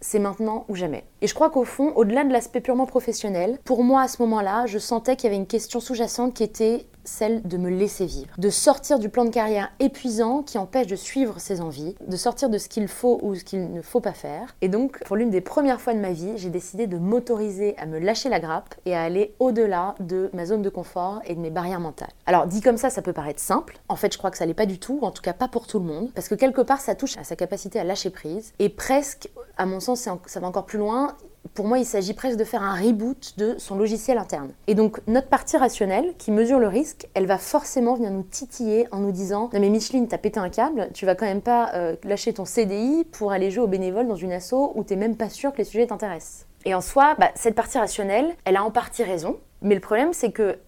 c'est 0.00 0.18
maintenant 0.18 0.64
ou 0.68 0.74
jamais. 0.74 1.04
Et 1.24 1.26
je 1.26 1.32
crois 1.32 1.48
qu'au 1.48 1.64
fond, 1.64 1.90
au-delà 1.96 2.22
de 2.22 2.30
l'aspect 2.30 2.60
purement 2.60 2.84
professionnel, 2.84 3.58
pour 3.64 3.82
moi 3.82 4.02
à 4.02 4.08
ce 4.08 4.20
moment-là, 4.20 4.66
je 4.66 4.78
sentais 4.78 5.16
qu'il 5.16 5.24
y 5.24 5.28
avait 5.28 5.40
une 5.40 5.46
question 5.46 5.80
sous-jacente 5.80 6.34
qui 6.34 6.42
était 6.42 6.84
celle 7.04 7.42
de 7.42 7.56
me 7.56 7.70
laisser 7.70 8.06
vivre, 8.06 8.34
de 8.38 8.50
sortir 8.50 8.98
du 8.98 9.08
plan 9.08 9.24
de 9.24 9.30
carrière 9.30 9.70
épuisant 9.78 10.42
qui 10.42 10.58
empêche 10.58 10.86
de 10.86 10.96
suivre 10.96 11.38
ses 11.38 11.60
envies, 11.60 11.94
de 12.06 12.16
sortir 12.16 12.48
de 12.48 12.58
ce 12.58 12.68
qu'il 12.68 12.88
faut 12.88 13.18
ou 13.22 13.34
ce 13.34 13.44
qu'il 13.44 13.72
ne 13.72 13.82
faut 13.82 14.00
pas 14.00 14.12
faire. 14.12 14.54
Et 14.62 14.68
donc, 14.68 15.02
pour 15.04 15.16
l'une 15.16 15.30
des 15.30 15.40
premières 15.40 15.80
fois 15.80 15.94
de 15.94 15.98
ma 15.98 16.12
vie, 16.12 16.32
j'ai 16.36 16.50
décidé 16.50 16.86
de 16.86 16.96
m'autoriser 16.96 17.76
à 17.78 17.86
me 17.86 17.98
lâcher 17.98 18.28
la 18.28 18.40
grappe 18.40 18.74
et 18.86 18.94
à 18.94 19.02
aller 19.02 19.34
au-delà 19.38 19.94
de 20.00 20.30
ma 20.32 20.46
zone 20.46 20.62
de 20.62 20.70
confort 20.70 21.20
et 21.26 21.34
de 21.34 21.40
mes 21.40 21.50
barrières 21.50 21.80
mentales. 21.80 22.12
Alors, 22.26 22.46
dit 22.46 22.60
comme 22.60 22.78
ça, 22.78 22.90
ça 22.90 23.02
peut 23.02 23.12
paraître 23.12 23.40
simple. 23.40 23.78
En 23.88 23.96
fait, 23.96 24.12
je 24.12 24.18
crois 24.18 24.30
que 24.30 24.38
ça 24.38 24.46
l'est 24.46 24.54
pas 24.54 24.66
du 24.66 24.78
tout, 24.78 24.98
en 25.02 25.10
tout 25.10 25.22
cas 25.22 25.32
pas 25.32 25.48
pour 25.48 25.66
tout 25.66 25.78
le 25.78 25.84
monde, 25.84 26.10
parce 26.14 26.28
que 26.28 26.34
quelque 26.34 26.62
part, 26.62 26.80
ça 26.80 26.94
touche 26.94 27.18
à 27.18 27.24
sa 27.24 27.36
capacité 27.36 27.78
à 27.78 27.84
lâcher 27.84 28.10
prise 28.10 28.52
et 28.58 28.68
presque, 28.68 29.28
à 29.56 29.66
mon 29.66 29.80
sens, 29.80 30.08
ça 30.26 30.40
va 30.40 30.46
encore 30.46 30.66
plus 30.66 30.78
loin, 30.78 31.13
pour 31.52 31.66
moi, 31.66 31.78
il 31.78 31.84
s'agit 31.84 32.14
presque 32.14 32.38
de 32.38 32.44
faire 32.44 32.62
un 32.62 32.74
reboot 32.74 33.34
de 33.36 33.56
son 33.58 33.76
logiciel 33.76 34.18
interne. 34.18 34.52
Et 34.66 34.74
donc, 34.74 35.00
notre 35.06 35.28
partie 35.28 35.56
rationnelle, 35.56 36.14
qui 36.18 36.30
mesure 36.30 36.58
le 36.58 36.68
risque, 36.68 37.06
elle 37.14 37.26
va 37.26 37.38
forcément 37.38 37.94
venir 37.94 38.10
nous 38.10 38.22
titiller 38.22 38.88
en 38.92 38.98
nous 38.98 39.12
disant 39.12 39.50
Non, 39.52 39.60
mais 39.60 39.68
Micheline, 39.68 40.08
t'as 40.08 40.18
pété 40.18 40.40
un 40.40 40.48
câble, 40.48 40.88
tu 40.94 41.06
vas 41.06 41.14
quand 41.14 41.26
même 41.26 41.42
pas 41.42 41.72
euh, 41.74 41.96
lâcher 42.04 42.32
ton 42.32 42.44
CDI 42.44 43.04
pour 43.04 43.32
aller 43.32 43.50
jouer 43.50 43.64
au 43.64 43.68
bénévole 43.68 44.08
dans 44.08 44.16
une 44.16 44.32
asso 44.32 44.72
où 44.74 44.82
t'es 44.84 44.96
même 44.96 45.16
pas 45.16 45.28
sûr 45.28 45.52
que 45.52 45.58
les 45.58 45.64
sujets 45.64 45.86
t'intéressent. 45.86 46.46
Et 46.64 46.74
en 46.74 46.80
soi, 46.80 47.14
bah, 47.18 47.30
cette 47.34 47.54
partie 47.54 47.78
rationnelle, 47.78 48.34
elle 48.44 48.56
a 48.56 48.64
en 48.64 48.70
partie 48.70 49.02
raison, 49.02 49.38
mais 49.60 49.74
le 49.74 49.80
problème, 49.80 50.12
c'est 50.12 50.32
que 50.32 50.58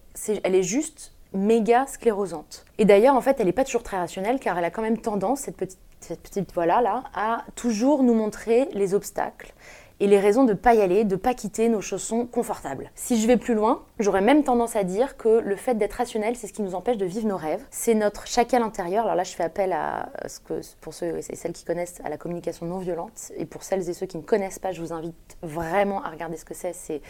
elle 0.43 0.55
est 0.55 0.63
juste 0.63 1.13
méga 1.33 1.85
sclérosante. 1.87 2.65
Et 2.77 2.85
d'ailleurs, 2.85 3.15
en 3.15 3.21
fait, 3.21 3.39
elle 3.39 3.45
n'est 3.45 3.51
pas 3.51 3.65
toujours 3.65 3.83
très 3.83 3.97
rationnelle 3.97 4.39
car 4.39 4.57
elle 4.57 4.65
a 4.65 4.71
quand 4.71 4.81
même 4.81 4.97
tendance, 4.97 5.41
cette 5.41 5.57
petite, 5.57 5.79
cette 5.99 6.21
petite 6.21 6.53
voilà-là, 6.53 7.03
à 7.13 7.43
toujours 7.55 8.03
nous 8.03 8.13
montrer 8.13 8.69
les 8.73 8.93
obstacles 8.93 9.53
et 9.99 10.07
les 10.07 10.19
raisons 10.19 10.43
de 10.43 10.51
ne 10.51 10.57
pas 10.57 10.73
y 10.73 10.81
aller, 10.81 11.03
de 11.03 11.15
ne 11.15 11.19
pas 11.19 11.33
quitter 11.33 11.69
nos 11.69 11.81
chaussons 11.81 12.25
confortables. 12.25 12.91
Si 12.95 13.19
je 13.19 13.27
vais 13.27 13.37
plus 13.37 13.53
loin, 13.53 13.83
j'aurais 13.99 14.21
même 14.21 14.43
tendance 14.43 14.75
à 14.75 14.83
dire 14.83 15.17
que 15.17 15.39
le 15.39 15.55
fait 15.55 15.75
d'être 15.75 15.93
rationnel, 15.93 16.35
c'est 16.35 16.47
ce 16.47 16.53
qui 16.53 16.61
nous 16.61 16.75
empêche 16.75 16.97
de 16.97 17.05
vivre 17.05 17.27
nos 17.27 17.37
rêves. 17.37 17.65
C'est 17.71 17.95
notre 17.95 18.27
chacal 18.27 18.61
intérieur. 18.61 19.03
Alors 19.05 19.15
là, 19.15 19.23
je 19.23 19.33
fais 19.33 19.43
appel 19.43 19.73
à 19.73 20.09
ce 20.27 20.39
que, 20.39 20.61
pour 20.81 20.93
ceux 20.93 21.17
et 21.17 21.35
celles 21.35 21.53
qui 21.53 21.65
connaissent, 21.65 21.99
à 22.03 22.09
la 22.09 22.17
communication 22.17 22.65
non 22.65 22.79
violente. 22.79 23.31
Et 23.37 23.45
pour 23.45 23.63
celles 23.63 23.89
et 23.89 23.93
ceux 23.93 24.05
qui 24.05 24.17
ne 24.17 24.23
connaissent 24.23 24.59
pas, 24.59 24.71
je 24.71 24.81
vous 24.81 24.93
invite 24.93 25.37
vraiment 25.41 26.03
à 26.03 26.09
regarder 26.09 26.37
ce 26.37 26.45
que 26.45 26.53
c'est. 26.53 26.73
C'est, 26.73 27.01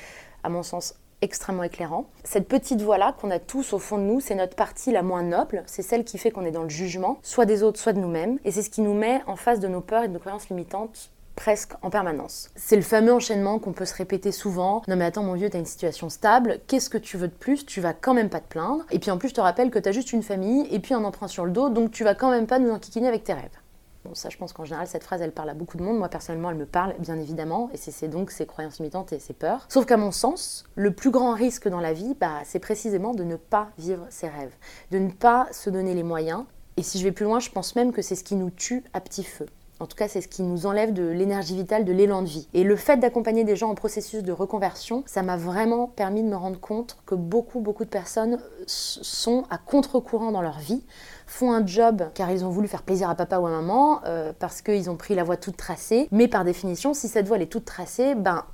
à 0.44 0.50
mon 0.50 0.64
sens, 0.64 0.96
extrêmement 1.22 1.64
éclairant. 1.64 2.06
Cette 2.24 2.48
petite 2.48 2.82
voix-là 2.82 3.16
qu'on 3.20 3.32
a 3.32 3.40
tous 3.40 3.74
au 3.74 3.80
fond 3.80 3.98
de 3.98 4.04
nous, 4.04 4.20
c'est 4.20 4.36
notre 4.36 4.56
partie 4.56 4.92
la 4.92 5.02
moins 5.02 5.24
noble, 5.24 5.64
c'est 5.66 5.82
celle 5.82 6.04
qui 6.04 6.18
fait 6.18 6.32
qu'on 6.32 6.46
est 6.46 6.52
dans 6.52 6.64
le 6.64 6.70
jugement, 6.70 7.18
soit 7.24 7.46
des 7.46 7.64
autres, 7.64 7.80
soit 7.80 7.94
de 7.94 8.00
nous-mêmes, 8.00 8.38
et 8.46 8.52
c'est 8.52 8.62
ce 8.62 8.70
qui 8.70 8.82
nous 8.82 8.94
met 8.94 9.22
en 9.26 9.36
face 9.36 9.60
de 9.60 9.68
nos 9.68 9.82
peurs 9.82 10.04
et 10.04 10.08
de 10.08 10.14
nos 10.14 10.20
croyances 10.20 10.50
limitantes 10.50 11.12
presque 11.38 11.74
en 11.84 11.90
permanence. 11.90 12.50
C'est 12.58 12.76
le 12.76 12.82
fameux 12.82 13.14
enchaînement 13.14 13.60
qu'on 13.60 13.72
peut 13.72 13.86
se 13.86 13.94
répéter 13.94 14.34
souvent. 14.34 14.82
Non 14.90 14.98
mais 14.98 15.06
attends 15.06 15.24
mon 15.24 15.36
vieux, 15.36 15.50
t'as 15.50 15.60
une 15.60 15.66
situation 15.66 16.10
stable, 16.10 16.60
qu'est-ce 16.68 16.90
que 16.90 16.98
tu 16.98 17.16
veux 17.16 17.30
de 17.30 17.34
plus? 17.34 17.66
Tu 17.66 17.80
vas 17.80 17.94
quand 17.94 18.14
même 18.14 18.30
pas 18.30 18.42
te 18.42 18.50
plaindre. 18.50 18.84
Et 18.92 19.00
puis 19.00 19.12
en 19.12 19.18
plus 19.18 19.30
je 19.30 19.36
te 19.36 19.42
rappelle 19.42 19.72
que 19.72 19.80
t'as 19.80 19.94
juste 19.94 20.12
une 20.12 20.24
famille 20.24 20.68
et 20.72 20.80
puis 20.80 20.94
un 20.94 21.04
emprunt 21.06 21.30
sur 21.30 21.46
le 21.46 21.52
dos, 21.52 21.70
donc 21.70 21.92
tu 21.92 22.04
vas 22.04 22.16
quand 22.16 22.32
même 22.32 22.48
pas 22.48 22.60
nous 22.60 22.72
enquiquiner 22.72 23.08
avec 23.08 23.24
tes 23.24 23.34
rêves. 23.34 23.58
Bon, 24.04 24.16
ça, 24.16 24.30
je 24.30 24.38
pense 24.38 24.54
qu'en 24.54 24.64
général, 24.64 24.88
cette 24.88 25.04
phrase, 25.04 25.22
elle 25.22 25.34
parle 25.34 25.50
à 25.50 25.54
beaucoup 25.54 25.76
de 25.76 25.84
monde. 25.84 25.98
Moi, 25.98 26.08
personnellement, 26.08 26.50
elle 26.50 26.56
me 26.56 26.66
parle, 26.66 26.96
bien 27.00 27.18
évidemment, 27.18 27.70
et 27.74 27.78
c'est 27.78 28.08
donc 28.08 28.32
ses 28.32 28.46
croyances 28.46 28.80
limitantes 28.80 29.12
et 29.12 29.20
ses 29.20 29.34
peurs. 29.34 29.66
Sauf 29.68 29.86
qu'à 29.86 29.98
mon 29.98 30.12
sens, 30.12 30.64
le 30.76 30.92
plus 30.92 31.12
grand 31.12 31.34
risque 31.34 31.68
dans 31.68 31.82
la 31.82 31.92
vie, 31.92 32.16
bah, 32.20 32.40
c'est 32.46 32.60
précisément 32.60 33.14
de 33.14 33.24
ne 33.24 33.36
pas 33.36 33.70
vivre 33.78 34.06
ses 34.10 34.30
rêves, 34.30 34.54
de 34.92 35.00
ne 35.00 35.12
pas 35.12 35.48
se 35.52 35.70
donner 35.70 35.94
les 35.94 36.04
moyens 36.04 36.46
Et 36.78 36.84
si 36.84 37.00
je 37.00 37.04
vais 37.04 37.12
plus 37.12 37.26
loin, 37.26 37.40
je 37.40 37.50
pense 37.50 37.76
même 37.76 37.92
que 37.92 38.02
c'est 38.02 38.16
ce 38.16 38.24
qui 38.24 38.36
nous 38.36 38.50
tue 38.50 38.84
à 38.94 39.02
petit 39.02 39.24
feu. 39.24 39.48
En 39.80 39.86
tout 39.86 39.96
cas, 39.96 40.08
c'est 40.08 40.22
ce 40.22 40.28
qui 40.28 40.42
nous 40.42 40.66
enlève 40.66 40.92
de 40.92 41.08
l'énergie 41.08 41.56
vitale, 41.56 41.86
de 41.86 41.94
l'élan 41.94 42.22
de 42.22 42.28
vie. 42.28 42.48
Et 42.54 42.64
le 42.64 42.76
fait 42.76 42.98
d'accompagner 42.98 43.44
des 43.44 43.56
gens 43.56 43.70
en 43.70 43.76
processus 43.76 44.24
de 44.24 44.32
reconversion, 44.32 45.04
ça 45.06 45.22
m'a 45.22 45.38
vraiment 45.38 45.88
permis 45.88 46.24
de 46.24 46.28
me 46.28 46.36
rendre 46.36 46.60
compte 46.60 46.98
que 47.06 47.16
beaucoup, 47.16 47.60
beaucoup 47.60 47.86
de 47.86 47.90
personnes 47.90 48.40
sont 48.66 49.46
à 49.50 49.58
contre-courant 49.58 50.32
dans 50.32 50.42
leur 50.42 50.60
vie, 50.60 50.84
font 51.28 51.52
un 51.52 51.66
job 51.66 52.04
car 52.14 52.32
ils 52.32 52.44
ont 52.44 52.50
voulu 52.50 52.68
faire 52.68 52.84
plaisir 52.84 53.10
à 53.10 53.16
papa 53.16 53.38
ou 53.38 53.46
à 53.46 53.52
maman, 53.52 54.02
euh, 54.06 54.34
parce 54.38 54.62
qu'ils 54.62 54.90
ont 54.90 54.96
pris 54.96 55.14
la 55.14 55.24
voie 55.24 55.38
toute 55.38 55.58
tracée. 55.58 56.08
Mais 56.12 56.28
par 56.28 56.44
définition, 56.44 56.94
si 56.94 57.08
cette 57.08 57.28
voie 57.28 57.38
est 57.38 57.46
toute 57.46 57.66
tracée, 57.66 58.16
ben 58.16 58.46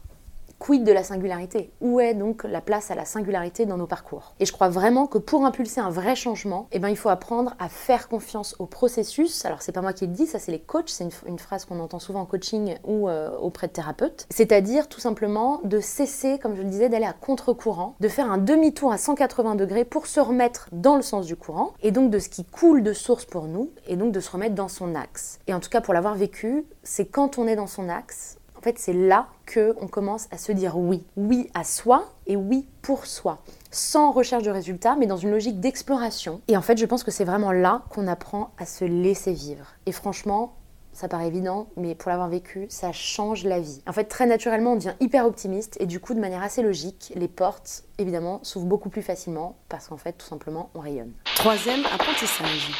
quid 0.60 0.84
de 0.84 0.92
la 0.92 1.04
singularité? 1.04 1.72
Où 1.82 2.00
est 2.00 2.14
donc 2.14 2.44
la 2.44 2.62
place 2.62 2.92
à 2.92 2.96
la 2.96 3.06
singularité 3.06 3.66
dans 3.66 3.78
nos 3.78 3.88
parcours? 3.88 4.34
Et 4.40 4.46
je 4.46 4.52
crois 4.52 4.70
vraiment 4.70 5.08
que 5.08 5.18
pour 5.18 5.46
impulser 5.46 5.82
un 5.82 5.90
vrai 5.90 6.16
changement, 6.16 6.68
eh 6.72 6.80
ben, 6.80 6.90
il 6.90 6.98
faut 6.98 7.10
apprendre 7.10 7.56
à 7.60 7.70
faire 7.70 8.08
confiance 8.08 8.56
au 8.60 8.66
processus. 8.66 9.46
Alors 9.46 9.62
c'est 9.62 9.72
pas 9.72 9.82
moi 9.82 9.94
qui 9.94 10.08
le 10.08 10.14
dis, 10.14 10.26
ça 10.26 10.40
c'est 10.40 10.52
les 10.52 10.60
coachs, 10.60 10.90
c'est 10.90 11.08
une, 11.28 11.40
phrase 11.40 11.66
qu'on 11.66 11.80
entend 11.80 12.00
souvent 12.00 12.22
en 12.22 12.26
coaching 12.26 12.76
ou 12.86 13.10
euh, 13.10 13.36
auprès 13.38 13.68
de 13.68 13.74
thérapeutes. 13.74 14.28
C'est-à-dire 14.30 14.88
tout 14.88 15.00
simplement 15.00 15.60
de 15.64 15.80
cesser, 15.80 16.40
comme 16.40 16.56
je 16.56 16.62
le 16.62 16.70
disais, 16.70 16.90
d'aller 16.90 17.06
à 17.06 17.14
contre-courant, 17.14 17.96
de 18.00 18.08
faire 18.08 18.32
un 18.32 18.38
demi-tour 18.38 18.92
à 18.92 18.98
180 18.98 19.56
degrés 19.56 19.86
pour 19.86 20.08
se 20.08 20.20
remettre 20.20 20.70
dans 20.72 20.96
le 20.96 21.02
sens 21.02 21.26
du 21.26 21.36
courant, 21.36 21.74
et 21.82 21.92
donc 21.92 22.10
de 22.10 22.20
ce 22.20 22.30
qui 22.30 22.46
coule 22.46 22.84
de 22.84 22.94
source 22.94 23.26
pour 23.26 23.46
nous, 23.46 23.72
et 23.88 23.96
donc 23.96 24.12
de 24.12 24.20
se 24.20 24.32
remettre 24.32 24.56
dans 24.56 24.68
son 24.68 24.96
axe. 24.96 25.40
Et 25.48 25.54
en 25.54 25.60
tout 25.60 25.70
cas 25.70 25.82
pour 25.82 25.94
l'avoir 25.94 26.16
vécu, 26.16 26.66
c'est 26.84 27.06
quand 27.06 27.38
on 27.38 27.48
est 27.48 27.56
dans 27.56 27.68
son 27.68 27.90
axe, 27.90 28.38
en 28.63 28.72
fait, 28.72 28.79
c'est 28.79 28.93
là 28.93 29.27
que 29.46 29.75
on 29.82 29.88
commence 29.88 30.29
à 30.32 30.38
se 30.38 30.53
dire 30.53 30.77
oui. 30.77 31.03
Oui 31.17 31.50
à 31.53 31.65
soi 31.65 32.05
et 32.27 32.38
oui 32.38 32.65
pour 32.82 33.05
soi. 33.05 33.39
Sans 33.72 34.13
recherche 34.13 34.43
de 34.43 34.51
résultats, 34.51 34.96
mais 34.96 35.05
dans 35.05 35.17
une 35.17 35.32
logique 35.32 35.60
d'exploration. 35.60 36.39
Et 36.48 36.55
en 36.55 36.62
fait, 36.62 36.77
je 36.77 36.86
pense 36.86 37.03
que 37.03 37.12
c'est 37.12 37.25
vraiment 37.25 37.51
là 37.51 37.82
qu'on 37.89 38.08
apprend 38.08 38.51
à 38.58 38.65
se 38.65 38.86
laisser 38.86 39.34
vivre. 39.34 39.65
Et 39.86 39.91
franchement, 39.91 40.53
ça 40.93 41.10
paraît 41.10 41.27
évident, 41.27 41.67
mais 41.75 41.93
pour 41.93 42.10
l'avoir 42.10 42.29
vécu, 42.29 42.67
ça 42.70 42.93
change 42.93 43.43
la 43.43 43.60
vie. 43.60 43.82
En 43.86 43.91
fait, 43.91 44.05
très 44.05 44.27
naturellement, 44.27 44.72
on 44.72 44.75
devient 44.77 44.93
hyper 45.01 45.25
optimiste 45.25 45.75
et 45.82 45.86
du 45.86 46.00
coup, 46.00 46.13
de 46.13 46.22
manière 46.22 46.41
assez 46.41 46.63
logique, 46.63 47.12
les 47.17 47.27
portes, 47.27 47.84
évidemment, 47.98 48.39
s'ouvrent 48.43 48.67
beaucoup 48.67 48.88
plus 48.88 49.01
facilement 49.01 49.58
parce 49.67 49.89
qu'en 49.89 49.98
fait, 49.98 50.13
tout 50.13 50.25
simplement, 50.25 50.70
on 50.74 50.79
rayonne. 50.79 51.12
Troisième 51.36 51.84
apprentissage. 51.93 52.72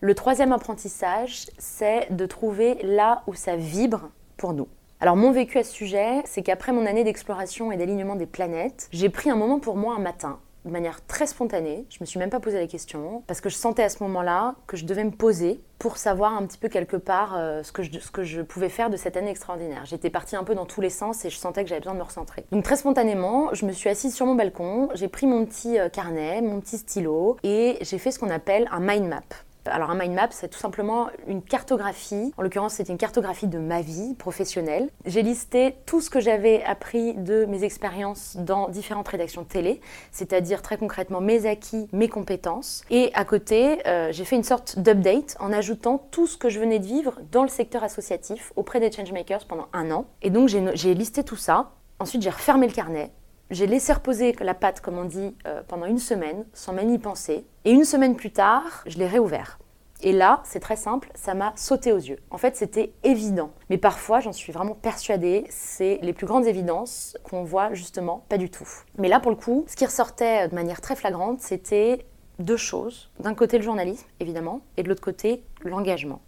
Le 0.00 0.14
troisième 0.14 0.52
apprentissage, 0.52 1.50
c'est 1.58 2.10
de 2.10 2.24
trouver 2.24 2.78
là 2.82 3.22
où 3.26 3.34
ça 3.34 3.54
vibre 3.56 4.08
pour 4.38 4.54
nous. 4.54 4.66
Alors 5.04 5.16
mon 5.16 5.32
vécu 5.32 5.58
à 5.58 5.64
ce 5.64 5.70
sujet, 5.70 6.22
c'est 6.24 6.40
qu'après 6.40 6.72
mon 6.72 6.86
année 6.86 7.04
d'exploration 7.04 7.70
et 7.70 7.76
d'alignement 7.76 8.16
des 8.16 8.24
planètes, 8.24 8.88
j'ai 8.90 9.10
pris 9.10 9.28
un 9.28 9.36
moment 9.36 9.58
pour 9.58 9.76
moi 9.76 9.94
un 9.94 9.98
matin 9.98 10.38
de 10.64 10.70
manière 10.70 11.04
très 11.06 11.26
spontanée. 11.26 11.84
Je 11.90 11.98
me 12.00 12.06
suis 12.06 12.18
même 12.18 12.30
pas 12.30 12.40
posé 12.40 12.58
la 12.58 12.66
question 12.66 13.22
parce 13.26 13.42
que 13.42 13.50
je 13.50 13.54
sentais 13.54 13.82
à 13.82 13.90
ce 13.90 14.02
moment-là 14.02 14.54
que 14.66 14.78
je 14.78 14.86
devais 14.86 15.04
me 15.04 15.10
poser 15.10 15.60
pour 15.78 15.98
savoir 15.98 16.32
un 16.32 16.46
petit 16.46 16.56
peu 16.56 16.70
quelque 16.70 16.96
part 16.96 17.34
euh, 17.36 17.62
ce, 17.62 17.70
que 17.70 17.82
je, 18.22 18.40
pouvais 18.40 18.70
faire 18.70 18.88
de 18.88 18.96
cette 18.96 19.18
année 19.18 19.28
extraordinaire. 19.28 19.84
J'étais 19.84 20.08
partie 20.08 20.36
un 20.36 20.44
peu 20.44 20.54
dans 20.54 20.64
tous 20.64 20.80
les 20.80 20.88
sens 20.88 21.22
et 21.26 21.28
je 21.28 21.36
sentais 21.36 21.64
que 21.64 21.68
j'avais 21.68 21.82
besoin 21.82 21.92
de 21.92 21.98
me 21.98 22.04
recentrer. 22.04 22.46
Donc 22.50 22.64
très 22.64 22.76
spontanément, 22.76 23.52
je 23.52 23.66
me 23.66 23.72
suis 23.72 23.90
assise 23.90 24.14
sur 24.14 24.24
mon 24.24 24.36
balcon, 24.36 24.88
j'ai 24.94 25.08
pris 25.08 25.26
mon 25.26 25.44
petit 25.44 25.78
euh, 25.78 25.90
carnet, 25.90 26.40
mon 26.40 26.62
petit 26.62 26.78
stylo 26.78 27.36
et 27.42 27.76
j'ai 27.82 27.98
fait 27.98 28.10
ce 28.10 28.18
qu'on 28.18 28.30
appelle 28.30 28.70
un 28.72 28.80
mind 28.80 29.06
map. 29.06 29.20
Alors 29.66 29.90
un 29.90 29.94
mind 29.94 30.14
map, 30.14 30.28
c'est 30.30 30.48
tout 30.48 30.58
simplement 30.58 31.08
une 31.26 31.42
cartographie. 31.42 32.32
En 32.36 32.42
l'occurrence, 32.42 32.74
c'était 32.74 32.92
une 32.92 32.98
cartographie 32.98 33.46
de 33.46 33.58
ma 33.58 33.80
vie 33.80 34.14
professionnelle. 34.14 34.90
J'ai 35.06 35.22
listé 35.22 35.76
tout 35.86 36.00
ce 36.00 36.10
que 36.10 36.20
j'avais 36.20 36.62
appris 36.64 37.14
de 37.14 37.44
mes 37.46 37.64
expériences 37.64 38.36
dans 38.36 38.68
différentes 38.68 39.08
rédactions 39.08 39.42
de 39.42 39.46
télé, 39.46 39.80
c'est-à-dire 40.12 40.62
très 40.62 40.76
concrètement 40.76 41.20
mes 41.20 41.46
acquis, 41.46 41.88
mes 41.92 42.08
compétences. 42.08 42.84
Et 42.90 43.10
à 43.14 43.24
côté, 43.24 43.86
euh, 43.86 44.12
j'ai 44.12 44.24
fait 44.24 44.36
une 44.36 44.44
sorte 44.44 44.78
d'update 44.78 45.36
en 45.40 45.52
ajoutant 45.52 46.06
tout 46.10 46.26
ce 46.26 46.36
que 46.36 46.48
je 46.48 46.60
venais 46.60 46.78
de 46.78 46.86
vivre 46.86 47.18
dans 47.32 47.42
le 47.42 47.48
secteur 47.48 47.82
associatif 47.82 48.52
auprès 48.56 48.80
des 48.80 48.92
changemakers 48.92 49.46
pendant 49.46 49.68
un 49.72 49.90
an. 49.90 50.06
Et 50.22 50.30
donc 50.30 50.48
j'ai 50.48 50.94
listé 50.94 51.24
tout 51.24 51.36
ça. 51.36 51.70
Ensuite, 52.00 52.22
j'ai 52.22 52.30
refermé 52.30 52.66
le 52.66 52.72
carnet. 52.72 53.12
J'ai 53.50 53.66
laissé 53.66 53.92
reposer 53.92 54.34
la 54.40 54.54
pâte, 54.54 54.80
comme 54.80 54.98
on 54.98 55.04
dit, 55.04 55.36
euh, 55.46 55.62
pendant 55.68 55.86
une 55.86 55.98
semaine, 55.98 56.46
sans 56.54 56.72
même 56.72 56.90
y 56.90 56.98
penser. 56.98 57.44
Et 57.64 57.70
une 57.72 57.84
semaine 57.84 58.16
plus 58.16 58.32
tard, 58.32 58.82
je 58.86 58.98
l'ai 58.98 59.06
réouvert. 59.06 59.58
Et 60.02 60.12
là, 60.12 60.40
c'est 60.44 60.60
très 60.60 60.76
simple, 60.76 61.10
ça 61.14 61.34
m'a 61.34 61.52
sauté 61.56 61.92
aux 61.92 61.98
yeux. 61.98 62.18
En 62.30 62.36
fait, 62.36 62.56
c'était 62.56 62.92
évident. 63.04 63.52
Mais 63.70 63.78
parfois, 63.78 64.20
j'en 64.20 64.32
suis 64.32 64.52
vraiment 64.52 64.74
persuadée, 64.74 65.46
c'est 65.48 65.98
les 66.02 66.12
plus 66.12 66.26
grandes 66.26 66.46
évidences 66.46 67.16
qu'on 67.22 67.42
voit 67.44 67.72
justement 67.72 68.24
pas 68.28 68.36
du 68.36 68.50
tout. 68.50 68.68
Mais 68.98 69.08
là, 69.08 69.20
pour 69.20 69.30
le 69.30 69.36
coup, 69.36 69.64
ce 69.66 69.76
qui 69.76 69.86
ressortait 69.86 70.48
de 70.48 70.54
manière 70.54 70.80
très 70.80 70.96
flagrante, 70.96 71.40
c'était 71.40 72.04
deux 72.38 72.56
choses. 72.56 73.10
D'un 73.20 73.34
côté, 73.34 73.58
le 73.58 73.64
journalisme, 73.64 74.06
évidemment, 74.20 74.60
et 74.76 74.82
de 74.82 74.88
l'autre 74.88 75.00
côté, 75.00 75.44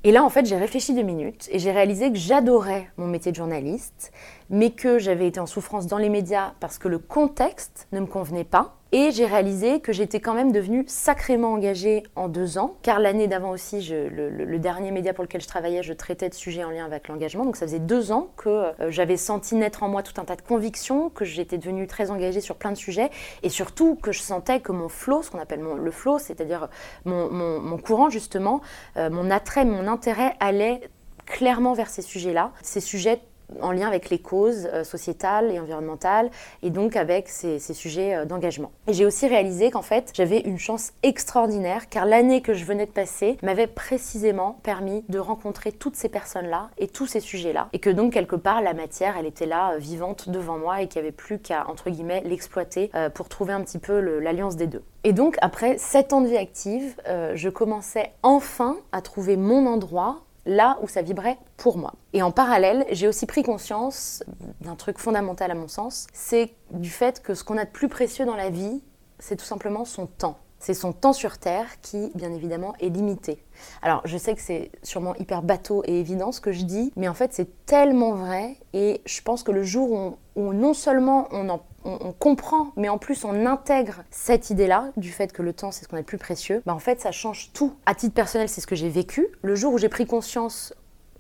Et 0.05 0.13
là, 0.13 0.25
en 0.25 0.31
fait, 0.31 0.47
j'ai 0.47 0.57
réfléchi 0.57 0.95
deux 0.95 1.03
minutes 1.03 1.49
et 1.53 1.59
j'ai 1.59 1.71
réalisé 1.71 2.11
que 2.11 2.19
j'adorais 2.19 2.91
mon 2.97 3.07
métier 3.07 3.33
de 3.33 3.37
journaliste, 3.37 4.13
mais 4.49 4.71
que 4.71 4.99
j'avais 4.99 5.27
été 5.27 5.41
en 5.41 5.47
souffrance 5.47 5.87
dans 5.87 5.99
les 5.99 6.09
médias 6.09 6.55
parce 6.61 6.79
que 6.79 6.89
le 6.89 6.99
contexte 6.99 7.87
ne 7.93 8.01
me 8.01 8.07
convenait 8.07 8.45
pas 8.45 8.77
et 8.97 9.11
j'ai 9.11 9.27
réalisé 9.27 9.81
que 9.81 9.93
j'étais 9.93 10.21
quand 10.21 10.33
même 10.33 10.53
devenue 10.53 10.83
sacrément 10.87 11.53
engagée 11.53 12.03
en 12.17 12.29
deux 12.29 12.57
ans, 12.57 12.79
car 12.81 12.99
l'année 12.99 13.27
d'avant 13.27 13.51
aussi, 13.51 13.87
le, 13.91 14.59
dernier 14.59 14.91
média 14.91 15.13
pour 15.13 15.23
lequel 15.23 15.43
je 15.43 15.47
travaillais, 15.47 15.83
je 15.83 15.93
traitais 15.93 16.31
de 16.31 16.35
sujets 16.35 16.65
en 16.65 16.71
lien 16.71 16.87
avec 16.87 17.09
l'engagement. 17.09 17.45
Donc 17.45 17.57
ça 17.57 17.67
faisait 17.67 17.79
deux 17.79 18.11
ans 18.11 18.31
que 18.39 18.49
euh, 18.49 18.91
j'avais 18.91 19.19
senti 19.19 19.55
naître 19.55 19.83
en 19.83 19.89
moi 19.89 20.03
tout 20.03 20.19
un 20.19 20.25
tas 20.25 20.35
de 20.35 20.41
convictions, 20.41 21.11
que 21.11 21.27
j'étais 21.27 21.59
devenue 21.59 21.87
très 21.87 22.11
engagée 22.11 22.41
sur 22.41 22.57
plein 22.57 22.73
de 22.73 22.79
sujets, 22.79 23.11
et 23.43 23.51
surtout 23.51 23.97
que 23.97 24.13
je 24.13 24.21
sentais 24.21 24.61
que 24.61 24.73
mon 24.73 24.89
flow, 24.89 25.23
ce 25.23 25.31
qu'on 25.31 25.41
appelle 25.41 25.61
le 25.61 25.91
flow, 25.91 26.19
c'est-à-dire 26.19 26.71
mon, 27.05 27.77
courant 27.77 28.09
justement, 28.09 28.63
euh, 28.97 29.11
mon 29.11 29.31
attrait, 29.31 29.67
mon 29.67 29.89
intérêt 29.89 30.37
allait 30.41 30.81
clairement 31.27 31.75
vers 31.75 31.91
ces 31.91 32.01
sujets-là, 32.01 32.53
ces 32.63 32.81
sujets 32.81 33.21
en 33.61 33.73
lien 33.73 33.87
avec 33.87 34.11
les 34.11 34.19
causes 34.19 34.69
euh, 34.73 34.85
sociétales 34.85 35.51
et 35.51 35.61
environnementales 35.61 36.31
et 36.63 36.71
donc 36.71 36.97
avec 36.97 37.29
ces, 37.29 37.59
sujets 37.59 38.15
euh, 38.15 38.25
d'engagement. 38.25 38.73
Et 38.87 38.93
j'ai 38.93 39.07
aussi 39.07 39.27
réalisé 39.27 39.71
qu'en 39.71 39.83
fait 39.83 40.11
j'avais 40.15 40.41
une 40.41 40.59
chance 40.59 40.93
extraordinaire 41.03 41.89
car 41.89 42.07
l'année 42.07 42.43
que 42.43 42.55
je 42.55 42.65
venais 42.65 42.87
de 42.87 42.91
passer 42.91 43.37
m'avait 43.43 43.67
précisément 43.67 44.59
permis 44.63 45.05
de 45.09 45.19
rencontrer 45.19 45.73
toutes 45.73 45.97
ces 45.97 46.09
personnes-là 46.09 46.71
et 46.79 46.89
tous 46.89 47.07
ces 47.07 47.21
sujets-là 47.21 47.69
et 47.73 47.79
que 47.79 47.91
donc 47.91 48.13
quelque 48.13 48.37
part 48.37 48.63
la 48.63 48.75
matière 48.75 49.17
elle 49.17 49.27
était 49.27 49.47
là 49.47 49.73
euh, 49.73 49.79
vivante 49.79 50.29
devant 50.29 50.59
moi 50.59 50.83
et 50.83 50.89
qu'il 50.89 51.01
n'y 51.03 51.09
avait 51.09 51.17
plus 51.17 51.39
qu'à 51.39 51.69
entre 51.69 51.91
guillemets 51.91 52.23
l'exploiter 52.25 52.91
pour 53.15 53.29
trouver 53.29 53.53
un 53.53 53.63
petit 53.63 53.79
peu 53.79 54.01
l'alliance 54.01 54.57
des 54.57 54.67
deux. 54.67 54.83
Et 55.05 55.13
donc 55.13 55.37
après 55.41 55.79
sept 55.79 56.13
ans 56.13 56.21
de 56.21 56.29
vie 56.29 56.37
active, 56.37 56.97
je 57.35 57.49
commençais 57.49 58.13
enfin 58.23 58.77
à 58.93 59.01
trouver 59.03 59.37
mon 59.37 59.67
endroit 59.67 60.26
là 60.47 60.79
où 60.83 60.89
ça 60.89 61.03
vibrait 61.03 61.39
pour 61.57 61.77
moi. 61.77 61.93
Et 62.13 62.23
en 62.23 62.31
parallèle, 62.31 62.87
j'ai 62.91 63.09
aussi 63.09 63.27
pris 63.27 63.43
conscience 63.43 64.25
d'un 64.61 64.77
truc 64.77 64.99
fondamental 64.99 65.51
à 65.51 65.55
mon 65.55 65.69
sens, 65.69 66.07
c'est 66.13 66.55
du 66.71 66.89
fait 66.89 67.23
que 67.23 67.35
ce 67.35 67.45
qu'on 67.45 67.59
a 67.59 67.65
de 67.65 67.71
plus 67.71 67.89
précieux 67.89 68.25
dans 68.25 68.37
la 68.37 68.49
vie, 68.49 68.83
c'est 69.19 69.37
tout 69.37 69.45
simplement 69.45 69.85
son 69.85 70.07
temps. 70.07 70.39
C'est 70.59 70.75
son 70.75 70.93
temps 70.93 71.13
sur 71.13 71.39
Terre 71.39 71.67
qui, 71.83 72.11
bien 72.15 72.33
évidemment, 72.33 72.75
est 72.81 72.89
limité. 72.89 73.43
Alors, 73.83 74.03
je 74.05 74.17
sais 74.17 74.35
que 74.35 74.41
c'est 74.41 74.71
sûrement 74.83 75.15
hyper 75.17 75.43
bateau 75.43 75.83
et 75.87 76.01
évident 76.01 76.33
ce 76.33 76.41
que 76.41 76.53
je 76.53 76.65
dis, 76.65 76.93
mais 76.97 77.09
en 77.09 77.15
fait, 77.15 77.33
c'est 77.33 77.67
tellement 77.67 78.13
vrai. 78.13 78.57
Et 78.73 79.01
je 79.07 79.21
pense 79.23 79.43
que 79.43 79.53
le 79.53 79.63
jour 79.63 80.17
où, 80.35 80.53
non 80.53 80.75
seulement 80.75 81.29
on, 81.33 82.13
comprend, 82.19 82.73
mais 82.77 82.89
en 82.89 82.99
plus 82.99 83.25
on 83.25 83.47
intègre 83.47 84.03
cette 84.11 84.51
idée-là, 84.51 84.91
du 84.97 85.13
fait 85.13 85.33
que 85.33 85.43
le 85.43 85.53
temps, 85.53 85.71
c'est 85.71 85.85
ce 85.85 85.89
qu'on 85.89 85.97
a 85.97 86.01
de 86.01 86.07
plus 86.07 86.19
précieux, 86.19 86.63
bah 86.67 86.75
en 86.75 86.81
fait, 86.81 87.01
ça 87.01 87.13
change 87.13 87.51
tout. 87.53 87.75
À 87.87 87.95
titre 87.95 88.15
personnel, 88.15 88.49
c'est 88.49 88.61
ce 88.61 88.67
que 88.67 88.75
j'ai 88.75 88.89
vécu. 88.89 89.29
Le 89.43 89.55
jour 89.55 89.73
où 89.73 89.79
j'ai 89.79 89.89
pris 89.89 90.07
conscience 90.07 90.75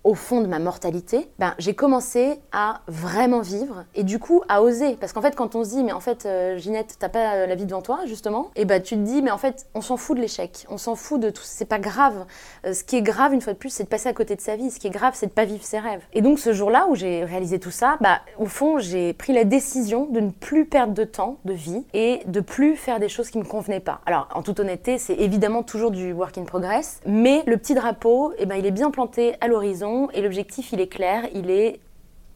au 0.06 0.14
fond 0.14 0.40
de 0.40 0.46
ma 0.46 0.60
mortalité, 0.60 1.28
ben, 1.40 1.54
j'ai 1.58 1.74
commencé 1.74 2.38
à 2.52 2.82
vraiment 2.86 3.40
vivre 3.40 3.84
et 3.96 4.04
du 4.04 4.20
coup 4.20 4.40
à 4.48 4.62
oser. 4.62 4.94
Parce 5.00 5.12
qu'en 5.12 5.20
fait, 5.20 5.34
quand 5.34 5.56
on 5.56 5.64
se 5.64 5.70
dit, 5.70 5.82
mais 5.82 5.90
en 5.90 5.98
fait, 5.98 6.26
euh, 6.26 6.56
Ginette, 6.58 6.94
t'as 7.00 7.08
pas 7.08 7.34
euh, 7.34 7.46
la 7.48 7.56
vie 7.56 7.66
devant 7.66 7.82
toi, 7.82 7.98
justement, 8.06 8.52
et 8.54 8.64
ben 8.64 8.80
tu 8.80 8.94
te 8.94 9.00
dis, 9.00 9.20
mais 9.20 9.32
en 9.32 9.38
fait, 9.38 9.66
on 9.74 9.80
s'en 9.80 9.96
fout 9.96 10.16
de 10.16 10.22
l'échec, 10.22 10.64
on 10.70 10.78
s'en 10.78 10.94
fout 10.94 11.20
de 11.20 11.30
tout, 11.30 11.42
c'est 11.44 11.64
pas 11.64 11.80
grave. 11.80 12.24
Euh, 12.64 12.72
ce 12.72 12.84
qui 12.84 12.94
est 12.94 13.02
grave, 13.02 13.34
une 13.34 13.40
fois 13.40 13.52
de 13.52 13.58
plus, 13.58 13.70
c'est 13.70 13.82
de 13.82 13.88
passer 13.88 14.08
à 14.08 14.12
côté 14.12 14.36
de 14.36 14.40
sa 14.40 14.54
vie. 14.54 14.70
Ce 14.70 14.78
qui 14.78 14.86
est 14.86 14.90
grave, 14.90 15.14
c'est 15.16 15.26
de 15.26 15.32
pas 15.32 15.44
vivre 15.44 15.64
ses 15.64 15.80
rêves. 15.80 16.02
Et 16.12 16.22
donc, 16.22 16.38
ce 16.38 16.52
jour-là 16.52 16.86
où 16.88 16.94
j'ai 16.94 17.24
réalisé 17.24 17.58
tout 17.58 17.72
ça, 17.72 17.96
bah, 18.00 18.20
au 18.38 18.46
fond, 18.46 18.78
j'ai 18.78 19.12
pris 19.12 19.32
la 19.32 19.42
décision 19.42 20.06
de 20.06 20.20
ne 20.20 20.30
plus 20.30 20.66
perdre 20.66 20.94
de 20.94 21.02
temps, 21.02 21.38
de 21.44 21.52
vie, 21.52 21.84
et 21.94 22.20
de 22.26 22.38
plus 22.38 22.76
faire 22.76 23.00
des 23.00 23.08
choses 23.08 23.28
qui 23.30 23.38
me 23.38 23.44
convenaient 23.44 23.80
pas. 23.80 24.02
Alors, 24.06 24.28
en 24.34 24.42
toute 24.42 24.60
honnêteté, 24.60 24.98
c'est 24.98 25.14
évidemment 25.14 25.64
toujours 25.64 25.90
du 25.90 26.12
work 26.12 26.38
in 26.38 26.44
progress, 26.44 27.00
mais 27.06 27.42
le 27.48 27.56
petit 27.56 27.74
drapeau, 27.74 28.32
et 28.38 28.46
ben, 28.46 28.54
il 28.54 28.66
est 28.66 28.70
bien 28.70 28.92
planté 28.92 29.34
à 29.40 29.48
l'horizon 29.48 29.95
et 30.12 30.22
l'objectif 30.22 30.72
il 30.72 30.80
est 30.80 30.88
clair, 30.88 31.24
il 31.34 31.50
est 31.50 31.80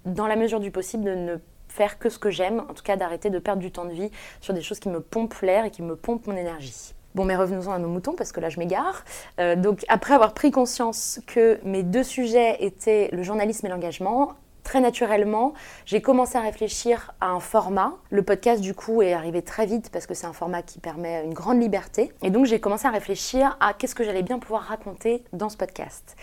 dans 0.05 0.27
la 0.27 0.37
mesure 0.37 0.61
du 0.61 0.71
possible 0.71 1.05
de 1.05 1.15
ne 1.15 1.37
faire 1.69 1.99
que 1.99 2.09
ce 2.09 2.19
que 2.19 2.31
j'aime, 2.31 2.61
en 2.69 2.75
tout 2.75 2.83
cas 2.83 2.97
d'arrêter 2.97 3.31
de 3.31 3.39
perdre 3.39 3.61
du 3.61 3.71
temps 3.71 3.85
de 3.85 3.93
vie 3.93 4.11
sur 4.41 4.55
des 4.55 4.63
choses 4.63 4.81
qui 4.81 4.89
me 4.89 5.01
pompent 5.01 5.41
l'air 5.43 5.65
et 5.65 5.71
qui 5.71 5.83
me 5.83 5.97
pompent 5.97 6.27
mon 6.27 6.37
énergie. 6.37 6.95
Bon, 7.15 7.25
mais 7.25 7.37
revenons-en 7.37 7.73
à 7.73 7.79
nos 7.79 7.89
moutons 7.89 8.15
parce 8.15 8.33
que 8.33 8.41
là 8.41 8.49
je 8.49 8.59
m'égare. 8.59 9.05
Euh, 9.41 9.57
donc 9.57 9.85
après 9.89 10.15
avoir 10.15 10.33
pris 10.33 10.51
conscience 10.51 11.21
que 11.27 11.59
mes 11.65 11.83
deux 11.83 12.05
sujets 12.05 12.57
étaient 12.61 13.09
le 13.13 13.23
journalisme 13.23 13.67
et 13.67 13.69
l'engagement, 13.69 14.35
très 14.63 14.81
naturellement, 14.81 15.55
j'ai 15.87 16.01
commencé 16.01 16.39
à 16.39 16.43
réfléchir 16.43 17.13
à 17.21 17.31
un 17.31 17.41
format. 17.41 17.95
Le 18.11 18.23
podcast, 18.23 18.61
du 18.61 18.75
coup, 18.75 19.03
est 19.03 19.13
arrivé 19.13 19.43
très 19.43 19.67
vite 19.67 19.91
parce 19.91 20.07
que 20.07 20.15
c'est 20.15 20.27
un 20.27 20.33
format 20.33 20.63
qui 20.63 20.79
permet 20.79 21.25
une 21.25 21.35
grande 21.35 21.61
liberté. 21.61 22.13
Et 22.23 22.31
donc, 22.31 22.47
j'ai 22.47 22.61
commencé 22.61 22.87
à 22.87 22.91
réfléchir 22.91 23.57
à 23.59 23.75
qu'est-ce 23.75 23.97
que 23.97 24.05
j'allais 24.05 24.23
bien 24.23 24.39
pouvoir 24.39 24.63
raconter 24.63 25.25
dans 25.33 25.49
ce 25.49 25.57
podcast. 25.57 26.17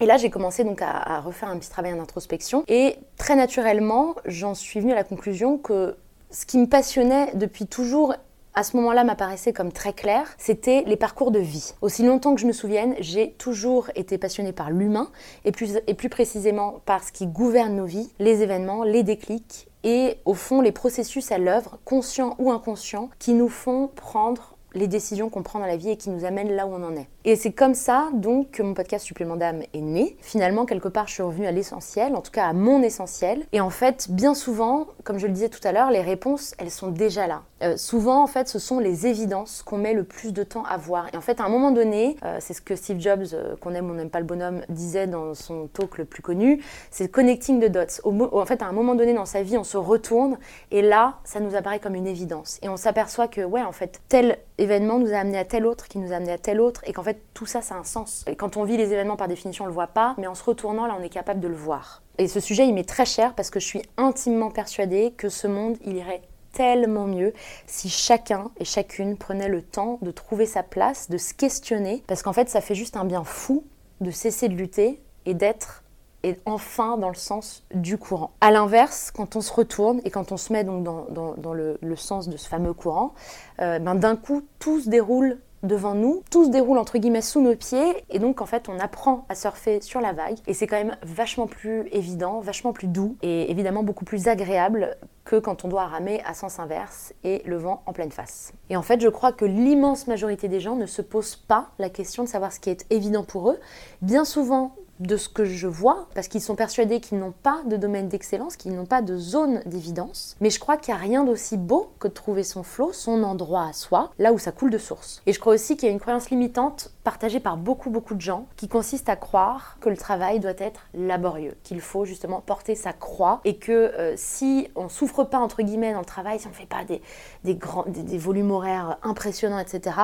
Et 0.00 0.06
là, 0.06 0.16
j'ai 0.16 0.30
commencé 0.30 0.64
donc 0.64 0.82
à, 0.82 1.20
refaire 1.20 1.48
un 1.48 1.58
petit 1.58 1.70
travail 1.70 1.92
en 1.92 2.00
introspection. 2.00 2.64
Et 2.68 2.96
très 3.16 3.36
naturellement, 3.36 4.14
j'en 4.26 4.54
suis 4.54 4.80
venue 4.80 4.92
à 4.92 4.96
la 4.96 5.04
conclusion 5.04 5.58
que 5.58 5.96
ce 6.30 6.44
qui 6.44 6.58
me 6.58 6.66
passionnait 6.66 7.32
depuis 7.34 7.66
toujours 7.66 8.14
à 8.54 8.62
ce 8.62 8.76
moment-là 8.78 9.04
m'apparaissait 9.04 9.52
comme 9.52 9.70
très 9.70 9.92
clair, 9.92 10.34
c'était 10.38 10.82
les 10.86 10.96
parcours 10.96 11.30
de 11.30 11.38
vie. 11.38 11.74
Aussi 11.82 12.02
longtemps 12.02 12.34
que 12.34 12.40
je 12.40 12.46
me 12.46 12.52
souvienne, 12.52 12.94
j'ai 13.00 13.32
toujours 13.32 13.90
été 13.94 14.16
passionnée 14.16 14.52
par 14.52 14.70
l'humain 14.70 15.10
et 15.44 15.52
plus, 15.52 15.78
et 15.86 15.92
plus 15.92 16.08
précisément 16.08 16.80
par 16.86 17.04
ce 17.04 17.12
qui 17.12 17.26
gouverne 17.26 17.76
nos 17.76 17.84
vies, 17.84 18.10
les 18.18 18.42
événements, 18.42 18.82
les 18.82 19.02
déclics 19.02 19.68
et 19.84 20.16
au 20.24 20.32
fond 20.32 20.62
les 20.62 20.72
processus 20.72 21.30
à 21.32 21.38
l'œuvre, 21.38 21.78
conscients 21.84 22.34
ou 22.38 22.50
inconscients, 22.50 23.10
qui 23.18 23.34
nous 23.34 23.50
font 23.50 23.90
prendre 23.94 24.56
les 24.72 24.88
décisions 24.88 25.28
qu'on 25.28 25.42
prend 25.42 25.58
dans 25.58 25.66
la 25.66 25.76
vie 25.76 25.90
et 25.90 25.96
qui 25.96 26.10
nous 26.10 26.24
amènent 26.24 26.54
là 26.54 26.66
où 26.66 26.74
on 26.74 26.82
en 26.82 26.96
est. 26.96 27.08
Et 27.28 27.34
c'est 27.34 27.50
comme 27.50 27.74
ça 27.74 28.08
donc 28.12 28.52
que 28.52 28.62
mon 28.62 28.72
podcast 28.72 29.04
Supplément 29.04 29.34
d'âme 29.34 29.62
est 29.74 29.80
né. 29.80 30.16
Finalement, 30.20 30.64
quelque 30.64 30.86
part, 30.86 31.08
je 31.08 31.14
suis 31.14 31.24
revenue 31.24 31.48
à 31.48 31.50
l'essentiel, 31.50 32.14
en 32.14 32.20
tout 32.20 32.30
cas 32.30 32.46
à 32.46 32.52
mon 32.52 32.84
essentiel. 32.84 33.44
Et 33.50 33.60
en 33.60 33.68
fait, 33.68 34.06
bien 34.10 34.32
souvent, 34.32 34.86
comme 35.02 35.18
je 35.18 35.26
le 35.26 35.32
disais 35.32 35.48
tout 35.48 35.58
à 35.64 35.72
l'heure, 35.72 35.90
les 35.90 36.02
réponses, 36.02 36.54
elles 36.58 36.70
sont 36.70 36.92
déjà 36.92 37.26
là. 37.26 37.42
Euh, 37.62 37.76
souvent, 37.76 38.22
en 38.22 38.28
fait, 38.28 38.46
ce 38.48 38.60
sont 38.60 38.78
les 38.78 39.08
évidences 39.08 39.64
qu'on 39.64 39.78
met 39.78 39.92
le 39.92 40.04
plus 40.04 40.32
de 40.32 40.44
temps 40.44 40.62
à 40.64 40.76
voir. 40.76 41.08
Et 41.12 41.16
en 41.16 41.20
fait, 41.20 41.40
à 41.40 41.44
un 41.44 41.48
moment 41.48 41.72
donné, 41.72 42.16
euh, 42.24 42.36
c'est 42.38 42.54
ce 42.54 42.60
que 42.60 42.76
Steve 42.76 43.00
Jobs, 43.00 43.24
euh, 43.32 43.56
qu'on 43.56 43.74
aime 43.74 43.90
ou 43.90 43.94
n'aime 43.94 44.10
pas 44.10 44.20
le 44.20 44.26
bonhomme, 44.26 44.60
disait 44.68 45.08
dans 45.08 45.34
son 45.34 45.66
talk 45.66 45.98
le 45.98 46.04
plus 46.04 46.22
connu, 46.22 46.62
c'est 46.92 47.08
connecting 47.08 47.60
the 47.60 47.72
dots. 47.72 48.04
En 48.04 48.46
fait, 48.46 48.62
à 48.62 48.66
un 48.66 48.72
moment 48.72 48.94
donné 48.94 49.14
dans 49.14 49.26
sa 49.26 49.42
vie, 49.42 49.58
on 49.58 49.64
se 49.64 49.78
retourne 49.78 50.38
et 50.70 50.80
là, 50.80 51.18
ça 51.24 51.40
nous 51.40 51.56
apparaît 51.56 51.80
comme 51.80 51.96
une 51.96 52.06
évidence. 52.06 52.60
Et 52.62 52.68
on 52.68 52.76
s'aperçoit 52.76 53.26
que, 53.26 53.40
ouais, 53.40 53.62
en 53.62 53.72
fait, 53.72 54.00
tel 54.08 54.38
événement 54.58 54.98
nous 54.98 55.12
a 55.12 55.16
amené 55.16 55.38
à 55.38 55.44
tel 55.44 55.66
autre, 55.66 55.88
qui 55.88 55.98
nous 55.98 56.12
a 56.12 56.16
amené 56.16 56.32
à 56.32 56.38
tel 56.38 56.60
autre, 56.60 56.82
et 56.86 56.92
qu'en 56.92 57.02
fait 57.02 57.15
tout 57.34 57.46
ça, 57.46 57.62
ça 57.62 57.74
a 57.74 57.78
un 57.78 57.84
sens. 57.84 58.24
Et 58.26 58.36
quand 58.36 58.56
on 58.56 58.64
vit 58.64 58.76
les 58.76 58.92
événements 58.92 59.16
par 59.16 59.28
définition, 59.28 59.64
on 59.64 59.68
le 59.68 59.74
voit 59.74 59.88
pas, 59.88 60.14
mais 60.18 60.26
en 60.26 60.34
se 60.34 60.44
retournant, 60.44 60.86
là, 60.86 60.96
on 60.98 61.02
est 61.02 61.08
capable 61.08 61.40
de 61.40 61.48
le 61.48 61.56
voir. 61.56 62.02
Et 62.18 62.28
ce 62.28 62.40
sujet, 62.40 62.66
il 62.66 62.74
m'est 62.74 62.88
très 62.88 63.04
cher 63.04 63.34
parce 63.34 63.50
que 63.50 63.60
je 63.60 63.66
suis 63.66 63.82
intimement 63.96 64.50
persuadée 64.50 65.12
que 65.16 65.28
ce 65.28 65.46
monde, 65.46 65.76
il 65.84 65.96
irait 65.96 66.22
tellement 66.52 67.06
mieux 67.06 67.34
si 67.66 67.90
chacun 67.90 68.50
et 68.58 68.64
chacune 68.64 69.18
prenait 69.18 69.48
le 69.48 69.60
temps 69.60 69.98
de 70.00 70.10
trouver 70.10 70.46
sa 70.46 70.62
place, 70.62 71.10
de 71.10 71.18
se 71.18 71.34
questionner, 71.34 72.02
parce 72.06 72.22
qu'en 72.22 72.32
fait, 72.32 72.48
ça 72.48 72.62
fait 72.62 72.74
juste 72.74 72.96
un 72.96 73.04
bien 73.04 73.24
fou 73.24 73.64
de 74.00 74.10
cesser 74.10 74.48
de 74.48 74.54
lutter 74.54 75.00
et 75.26 75.34
d'être 75.34 75.82
et 76.22 76.36
enfin 76.44 76.96
dans 76.96 77.08
le 77.08 77.14
sens 77.14 77.62
du 77.72 77.98
courant. 77.98 78.32
A 78.40 78.50
l'inverse, 78.50 79.12
quand 79.14 79.36
on 79.36 79.40
se 79.40 79.52
retourne 79.52 80.00
et 80.04 80.10
quand 80.10 80.32
on 80.32 80.36
se 80.36 80.52
met 80.52 80.64
donc 80.64 80.82
dans, 80.82 81.06
dans, 81.36 81.54
le, 81.54 81.78
sens 81.96 82.28
de 82.28 82.36
ce 82.36 82.48
fameux 82.48 82.72
courant, 82.72 83.14
euh, 83.60 83.78
ben 83.78 83.94
d'un 83.94 84.16
coup 84.16 84.42
tout 84.58 84.80
se 84.80 84.88
déroule 84.88 85.38
devant 85.66 85.94
nous, 85.94 86.22
tout 86.30 86.46
se 86.46 86.50
déroule 86.50 86.78
entre 86.78 86.98
guillemets 86.98 87.22
sous 87.22 87.40
nos 87.40 87.54
pieds 87.54 88.04
et 88.10 88.18
donc 88.18 88.40
en 88.40 88.46
fait 88.46 88.68
on 88.68 88.78
apprend 88.78 89.26
à 89.28 89.34
surfer 89.34 89.80
sur 89.80 90.00
la 90.00 90.12
vague 90.12 90.38
et 90.46 90.54
c'est 90.54 90.66
quand 90.66 90.76
même 90.76 90.96
vachement 91.02 91.46
plus 91.46 91.88
évident, 91.92 92.40
vachement 92.40 92.72
plus 92.72 92.86
doux 92.86 93.16
et 93.22 93.50
évidemment 93.50 93.82
beaucoup 93.82 94.04
plus 94.04 94.28
agréable 94.28 94.96
que 95.24 95.36
quand 95.36 95.64
on 95.64 95.68
doit 95.68 95.86
ramer 95.86 96.22
à 96.24 96.34
sens 96.34 96.58
inverse 96.58 97.12
et 97.24 97.42
le 97.44 97.56
vent 97.56 97.82
en 97.86 97.92
pleine 97.92 98.12
face. 98.12 98.52
Et 98.70 98.76
en 98.76 98.82
fait 98.82 99.00
je 99.00 99.08
crois 99.08 99.32
que 99.32 99.44
l'immense 99.44 100.06
majorité 100.06 100.48
des 100.48 100.60
gens 100.60 100.76
ne 100.76 100.86
se 100.86 101.02
posent 101.02 101.36
pas 101.36 101.68
la 101.78 101.90
question 101.90 102.24
de 102.24 102.28
savoir 102.28 102.52
ce 102.52 102.60
qui 102.60 102.70
est 102.70 102.86
évident 102.90 103.24
pour 103.24 103.50
eux. 103.50 103.58
Bien 104.02 104.24
souvent 104.24 104.74
de 105.00 105.16
ce 105.16 105.28
que 105.28 105.44
je 105.44 105.66
vois, 105.66 106.08
parce 106.14 106.28
qu'ils 106.28 106.40
sont 106.40 106.54
persuadés 106.54 107.00
qu'ils 107.00 107.18
n'ont 107.18 107.34
pas 107.42 107.62
de 107.66 107.76
domaine 107.76 108.08
d'excellence, 108.08 108.56
qu'ils 108.56 108.74
n'ont 108.74 108.86
pas 108.86 109.02
de 109.02 109.16
zone 109.16 109.62
d'évidence. 109.66 110.36
Mais 110.40 110.50
je 110.50 110.58
crois 110.58 110.76
qu'il 110.76 110.94
n'y 110.94 111.00
a 111.00 111.02
rien 111.02 111.24
d'aussi 111.24 111.56
beau 111.56 111.90
que 111.98 112.08
de 112.08 112.12
trouver 112.12 112.42
son 112.42 112.62
flot, 112.62 112.92
son 112.92 113.22
endroit 113.22 113.66
à 113.66 113.72
soi, 113.72 114.12
là 114.18 114.32
où 114.32 114.38
ça 114.38 114.52
coule 114.52 114.70
de 114.70 114.78
source. 114.78 115.22
Et 115.26 115.32
je 115.32 115.40
crois 115.40 115.54
aussi 115.54 115.76
qu'il 115.76 115.86
y 115.86 115.90
a 115.90 115.92
une 115.92 116.00
croyance 116.00 116.30
limitante 116.30 116.90
partagée 117.04 117.40
par 117.40 117.56
beaucoup 117.56 117.90
beaucoup 117.90 118.14
de 118.14 118.20
gens 118.20 118.46
qui 118.56 118.68
consiste 118.68 119.08
à 119.08 119.16
croire 119.16 119.76
que 119.80 119.88
le 119.88 119.96
travail 119.96 120.40
doit 120.40 120.52
être 120.58 120.80
laborieux, 120.94 121.56
qu'il 121.62 121.80
faut 121.80 122.04
justement 122.04 122.40
porter 122.40 122.74
sa 122.74 122.92
croix 122.92 123.40
et 123.44 123.56
que 123.56 123.72
euh, 123.72 124.14
si 124.16 124.68
on 124.74 124.88
souffre 124.88 125.24
pas 125.24 125.38
entre 125.38 125.62
guillemets 125.62 125.92
dans 125.92 126.00
le 126.00 126.04
travail, 126.04 126.40
si 126.40 126.46
on 126.46 126.50
ne 126.50 126.54
fait 126.54 126.66
pas 126.66 126.84
des, 126.84 127.02
des, 127.44 127.54
grands, 127.54 127.84
des, 127.86 128.02
des, 128.02 128.18
volumes 128.18 128.50
horaires 128.50 128.98
impressionnants, 129.02 129.58
etc., 129.58 129.96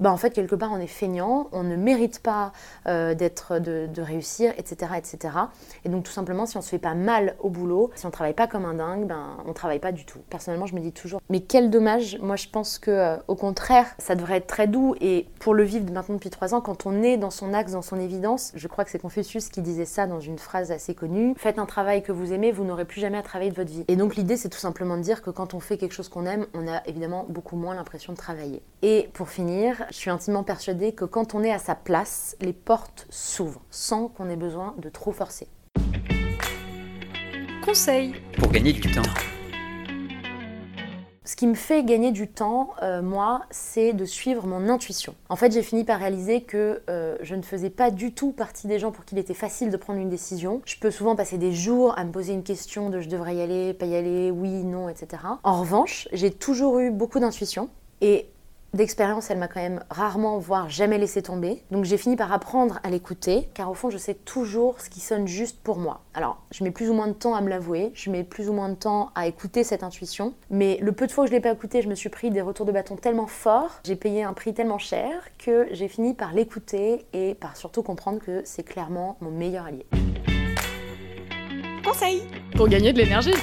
bah 0.00 0.12
en 0.12 0.16
fait 0.16 0.30
quelque 0.30 0.54
part 0.54 0.70
on 0.72 0.78
est 0.78 0.86
feignant, 0.86 1.48
on 1.52 1.62
ne 1.62 1.76
mérite 1.76 2.20
pas 2.20 2.52
euh, 2.86 3.14
d'être 3.14 3.58
de, 3.58 3.88
de 3.92 4.02
réussir 4.02 4.35
etc., 4.44 4.92
etc. 4.96 5.34
Et 5.84 5.88
donc 5.88 6.04
tout 6.04 6.12
simplement, 6.12 6.46
si 6.46 6.56
on 6.56 6.62
se 6.62 6.68
fait 6.68 6.78
pas 6.78 6.94
mal 6.94 7.36
au 7.40 7.50
boulot, 7.50 7.90
si 7.94 8.06
on 8.06 8.10
travaille 8.10 8.34
pas 8.34 8.46
comme 8.46 8.64
un 8.64 8.74
dingue, 8.74 9.06
ben 9.06 9.38
on 9.46 9.52
travaille 9.52 9.78
pas 9.78 9.92
du 9.92 10.04
tout. 10.04 10.18
Personnellement, 10.30 10.66
je 10.66 10.74
me 10.74 10.80
dis 10.80 10.92
toujours, 10.92 11.20
mais 11.28 11.40
quel 11.40 11.70
dommage. 11.70 12.18
Moi, 12.20 12.36
je 12.36 12.48
pense 12.48 12.78
que 12.78 12.90
euh, 12.90 13.16
au 13.28 13.34
contraire, 13.34 13.86
ça 13.98 14.14
devrait 14.14 14.36
être 14.38 14.46
très 14.46 14.66
doux. 14.66 14.94
Et 15.00 15.26
pour 15.40 15.54
le 15.54 15.62
vivre 15.62 15.90
maintenant 15.92 16.14
depuis 16.14 16.30
trois 16.30 16.54
ans, 16.54 16.60
quand 16.60 16.86
on 16.86 17.02
est 17.02 17.16
dans 17.16 17.30
son 17.30 17.54
axe, 17.54 17.72
dans 17.72 17.82
son 17.82 17.98
évidence, 17.98 18.52
je 18.54 18.68
crois 18.68 18.84
que 18.84 18.90
c'est 18.90 18.98
Confucius 18.98 19.48
qui 19.48 19.62
disait 19.62 19.84
ça 19.84 20.06
dans 20.06 20.20
une 20.20 20.38
phrase 20.38 20.70
assez 20.70 20.94
connue. 20.94 21.34
Faites 21.36 21.58
un 21.58 21.66
travail 21.66 22.02
que 22.02 22.12
vous 22.12 22.32
aimez, 22.32 22.52
vous 22.52 22.64
n'aurez 22.64 22.84
plus 22.84 23.00
jamais 23.00 23.18
à 23.18 23.22
travailler 23.22 23.50
de 23.50 23.56
votre 23.56 23.70
vie. 23.70 23.84
Et 23.88 23.96
donc 23.96 24.16
l'idée, 24.16 24.36
c'est 24.36 24.48
tout 24.48 24.58
simplement 24.58 24.96
de 24.96 25.02
dire 25.02 25.22
que 25.22 25.30
quand 25.30 25.54
on 25.54 25.60
fait 25.60 25.78
quelque 25.78 25.94
chose 25.94 26.08
qu'on 26.08 26.26
aime, 26.26 26.46
on 26.54 26.68
a 26.68 26.82
évidemment 26.86 27.26
beaucoup 27.28 27.56
moins 27.56 27.74
l'impression 27.74 28.12
de 28.12 28.18
travailler. 28.18 28.62
Et 28.82 29.08
pour 29.12 29.28
finir, 29.28 29.84
je 29.90 29.96
suis 29.96 30.10
intimement 30.10 30.42
persuadée 30.42 30.92
que 30.92 31.04
quand 31.04 31.34
on 31.34 31.42
est 31.42 31.52
à 31.52 31.58
sa 31.58 31.74
place, 31.74 32.36
les 32.40 32.52
portes 32.52 33.06
s'ouvrent 33.10 33.62
sans 33.70 34.08
qu'on 34.08 34.25
ait 34.28 34.36
besoin 34.36 34.74
de 34.78 34.88
trop 34.88 35.12
forcer. 35.12 35.48
Conseil 37.64 38.14
pour 38.38 38.50
gagner 38.50 38.72
du 38.72 38.80
temps. 38.80 39.02
Ce 41.26 41.34
qui 41.34 41.48
me 41.48 41.54
fait 41.54 41.82
gagner 41.82 42.12
du 42.12 42.28
temps, 42.28 42.70
euh, 42.82 43.02
moi, 43.02 43.42
c'est 43.50 43.92
de 43.92 44.04
suivre 44.04 44.46
mon 44.46 44.68
intuition. 44.68 45.16
En 45.28 45.34
fait, 45.34 45.52
j'ai 45.52 45.62
fini 45.62 45.82
par 45.82 45.98
réaliser 45.98 46.42
que 46.42 46.82
euh, 46.88 47.16
je 47.20 47.34
ne 47.34 47.42
faisais 47.42 47.68
pas 47.68 47.90
du 47.90 48.14
tout 48.14 48.30
partie 48.30 48.68
des 48.68 48.78
gens 48.78 48.92
pour 48.92 49.04
qui 49.04 49.16
il 49.16 49.18
était 49.18 49.34
facile 49.34 49.70
de 49.70 49.76
prendre 49.76 49.98
une 49.98 50.08
décision. 50.08 50.62
Je 50.64 50.76
peux 50.78 50.92
souvent 50.92 51.16
passer 51.16 51.36
des 51.36 51.52
jours 51.52 51.98
à 51.98 52.04
me 52.04 52.12
poser 52.12 52.32
une 52.32 52.44
question 52.44 52.90
de 52.90 53.00
je 53.00 53.08
devrais 53.08 53.34
y 53.34 53.40
aller, 53.40 53.74
pas 53.74 53.86
y 53.86 53.96
aller, 53.96 54.30
oui, 54.30 54.62
non, 54.62 54.88
etc. 54.88 55.24
En 55.42 55.60
revanche, 55.60 56.08
j'ai 56.12 56.30
toujours 56.30 56.78
eu 56.78 56.92
beaucoup 56.92 57.18
d'intuition. 57.18 57.70
Et 58.00 58.28
d'expérience, 58.76 59.30
elle 59.30 59.38
m'a 59.38 59.48
quand 59.48 59.60
même 59.60 59.82
rarement, 59.90 60.38
voire 60.38 60.68
jamais 60.70 60.98
laissé 60.98 61.22
tomber. 61.22 61.62
Donc 61.70 61.84
j'ai 61.84 61.96
fini 61.96 62.16
par 62.16 62.32
apprendre 62.32 62.78
à 62.82 62.90
l'écouter, 62.90 63.48
car 63.54 63.70
au 63.70 63.74
fond, 63.74 63.90
je 63.90 63.98
sais 63.98 64.14
toujours 64.14 64.80
ce 64.80 64.90
qui 64.90 65.00
sonne 65.00 65.26
juste 65.26 65.58
pour 65.62 65.78
moi. 65.78 66.02
Alors, 66.14 66.42
je 66.52 66.64
mets 66.64 66.70
plus 66.70 66.90
ou 66.90 66.94
moins 66.94 67.08
de 67.08 67.12
temps 67.12 67.34
à 67.34 67.40
me 67.40 67.48
l'avouer, 67.48 67.90
je 67.94 68.10
mets 68.10 68.24
plus 68.24 68.48
ou 68.48 68.52
moins 68.52 68.68
de 68.68 68.74
temps 68.74 69.10
à 69.14 69.26
écouter 69.26 69.64
cette 69.64 69.82
intuition, 69.82 70.34
mais 70.50 70.78
le 70.80 70.92
peu 70.92 71.06
de 71.06 71.12
fois 71.12 71.24
que 71.24 71.30
je 71.30 71.34
l'ai 71.34 71.40
pas 71.40 71.52
écouté, 71.52 71.82
je 71.82 71.88
me 71.88 71.94
suis 71.94 72.08
pris 72.08 72.30
des 72.30 72.40
retours 72.40 72.66
de 72.66 72.72
bâton 72.72 72.96
tellement 72.96 73.26
forts, 73.26 73.80
j'ai 73.84 73.96
payé 73.96 74.22
un 74.22 74.32
prix 74.32 74.54
tellement 74.54 74.78
cher 74.78 75.10
que 75.38 75.66
j'ai 75.72 75.88
fini 75.88 76.14
par 76.14 76.32
l'écouter 76.32 77.06
et 77.12 77.34
par 77.34 77.56
surtout 77.56 77.82
comprendre 77.82 78.20
que 78.20 78.42
c'est 78.44 78.62
clairement 78.62 79.16
mon 79.20 79.30
meilleur 79.30 79.66
allié. 79.66 79.86
Conseil 81.84 82.22
pour 82.56 82.68
gagner 82.68 82.92
de 82.92 82.98
l'énergie. 82.98 83.34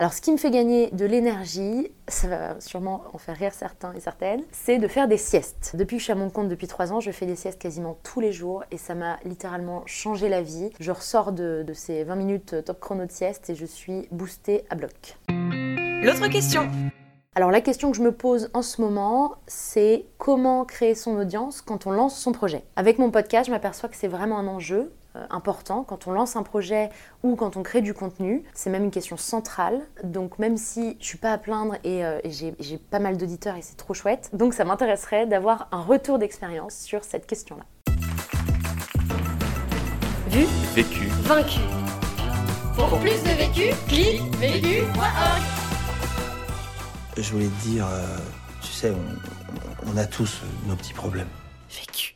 Alors, 0.00 0.14
ce 0.14 0.22
qui 0.22 0.32
me 0.32 0.38
fait 0.38 0.50
gagner 0.50 0.88
de 0.92 1.04
l'énergie, 1.04 1.92
ça 2.08 2.26
va 2.26 2.58
sûrement 2.58 3.04
en 3.12 3.18
faire 3.18 3.36
rire 3.36 3.52
certains 3.52 3.92
et 3.92 4.00
certaines, 4.00 4.42
c'est 4.50 4.78
de 4.78 4.88
faire 4.88 5.08
des 5.08 5.18
siestes. 5.18 5.72
Depuis 5.76 5.96
que 5.96 6.00
je 6.00 6.04
suis 6.04 6.12
à 6.12 6.16
mon 6.16 6.30
compte 6.30 6.48
depuis 6.48 6.68
trois 6.68 6.90
ans, 6.94 7.00
je 7.00 7.10
fais 7.10 7.26
des 7.26 7.36
siestes 7.36 7.60
quasiment 7.60 7.98
tous 8.02 8.18
les 8.18 8.32
jours 8.32 8.64
et 8.70 8.78
ça 8.78 8.94
m'a 8.94 9.18
littéralement 9.26 9.82
changé 9.84 10.30
la 10.30 10.40
vie. 10.40 10.70
Je 10.80 10.90
ressors 10.90 11.32
de, 11.32 11.64
de, 11.66 11.74
ces 11.74 12.04
20 12.04 12.16
minutes 12.16 12.64
top 12.64 12.80
chrono 12.80 13.04
de 13.04 13.12
sieste 13.12 13.50
et 13.50 13.54
je 13.54 13.66
suis 13.66 14.08
boostée 14.10 14.64
à 14.70 14.74
bloc. 14.74 15.18
L'autre 15.28 16.28
question 16.28 16.66
alors 17.36 17.52
la 17.52 17.60
question 17.60 17.92
que 17.92 17.96
je 17.96 18.02
me 18.02 18.10
pose 18.10 18.50
en 18.54 18.62
ce 18.62 18.82
moment, 18.82 19.36
c'est 19.46 20.06
comment 20.18 20.64
créer 20.64 20.96
son 20.96 21.16
audience 21.16 21.62
quand 21.62 21.86
on 21.86 21.92
lance 21.92 22.18
son 22.18 22.32
projet? 22.32 22.64
Avec 22.74 22.98
mon 22.98 23.12
podcast, 23.12 23.46
je 23.46 23.52
m'aperçois 23.52 23.88
que 23.88 23.94
c'est 23.94 24.08
vraiment 24.08 24.36
un 24.36 24.48
enjeu 24.48 24.90
important 25.30 25.84
quand 25.84 26.06
on 26.06 26.12
lance 26.12 26.36
un 26.36 26.42
projet 26.42 26.90
ou 27.22 27.36
quand 27.36 27.56
on 27.56 27.62
crée 27.62 27.80
du 27.82 27.94
contenu. 27.94 28.44
C'est 28.54 28.70
même 28.70 28.84
une 28.84 28.90
question 28.90 29.16
centrale. 29.16 29.80
Donc 30.04 30.38
même 30.38 30.56
si 30.56 30.96
je 31.00 31.06
suis 31.06 31.18
pas 31.18 31.32
à 31.32 31.38
plaindre 31.38 31.74
et, 31.84 32.04
euh, 32.04 32.20
et 32.24 32.30
j'ai 32.30 32.78
pas 32.78 32.98
mal 32.98 33.16
d'auditeurs 33.16 33.56
et 33.56 33.62
c'est 33.62 33.76
trop 33.76 33.94
chouette, 33.94 34.30
donc 34.32 34.54
ça 34.54 34.64
m'intéresserait 34.64 35.26
d'avoir 35.26 35.68
un 35.72 35.80
retour 35.82 36.18
d'expérience 36.18 36.74
sur 36.74 37.04
cette 37.04 37.26
question-là. 37.26 37.64
Vu, 40.28 40.46
Vécu. 40.74 41.06
vaincu. 41.22 41.60
Pour 42.76 42.98
plus 43.00 43.22
de 43.24 43.30
vécu, 43.36 43.74
clique 43.88 44.22
vécu.org. 44.36 45.42
Je 47.16 47.32
voulais 47.32 47.48
te 47.48 47.62
dire, 47.68 47.86
euh, 47.86 48.16
tu 48.62 48.68
sais, 48.68 48.92
on, 48.92 49.90
on 49.92 49.96
a 49.96 50.06
tous 50.06 50.40
nos 50.66 50.76
petits 50.76 50.94
problèmes. 50.94 51.28
Vécu. 51.68 52.14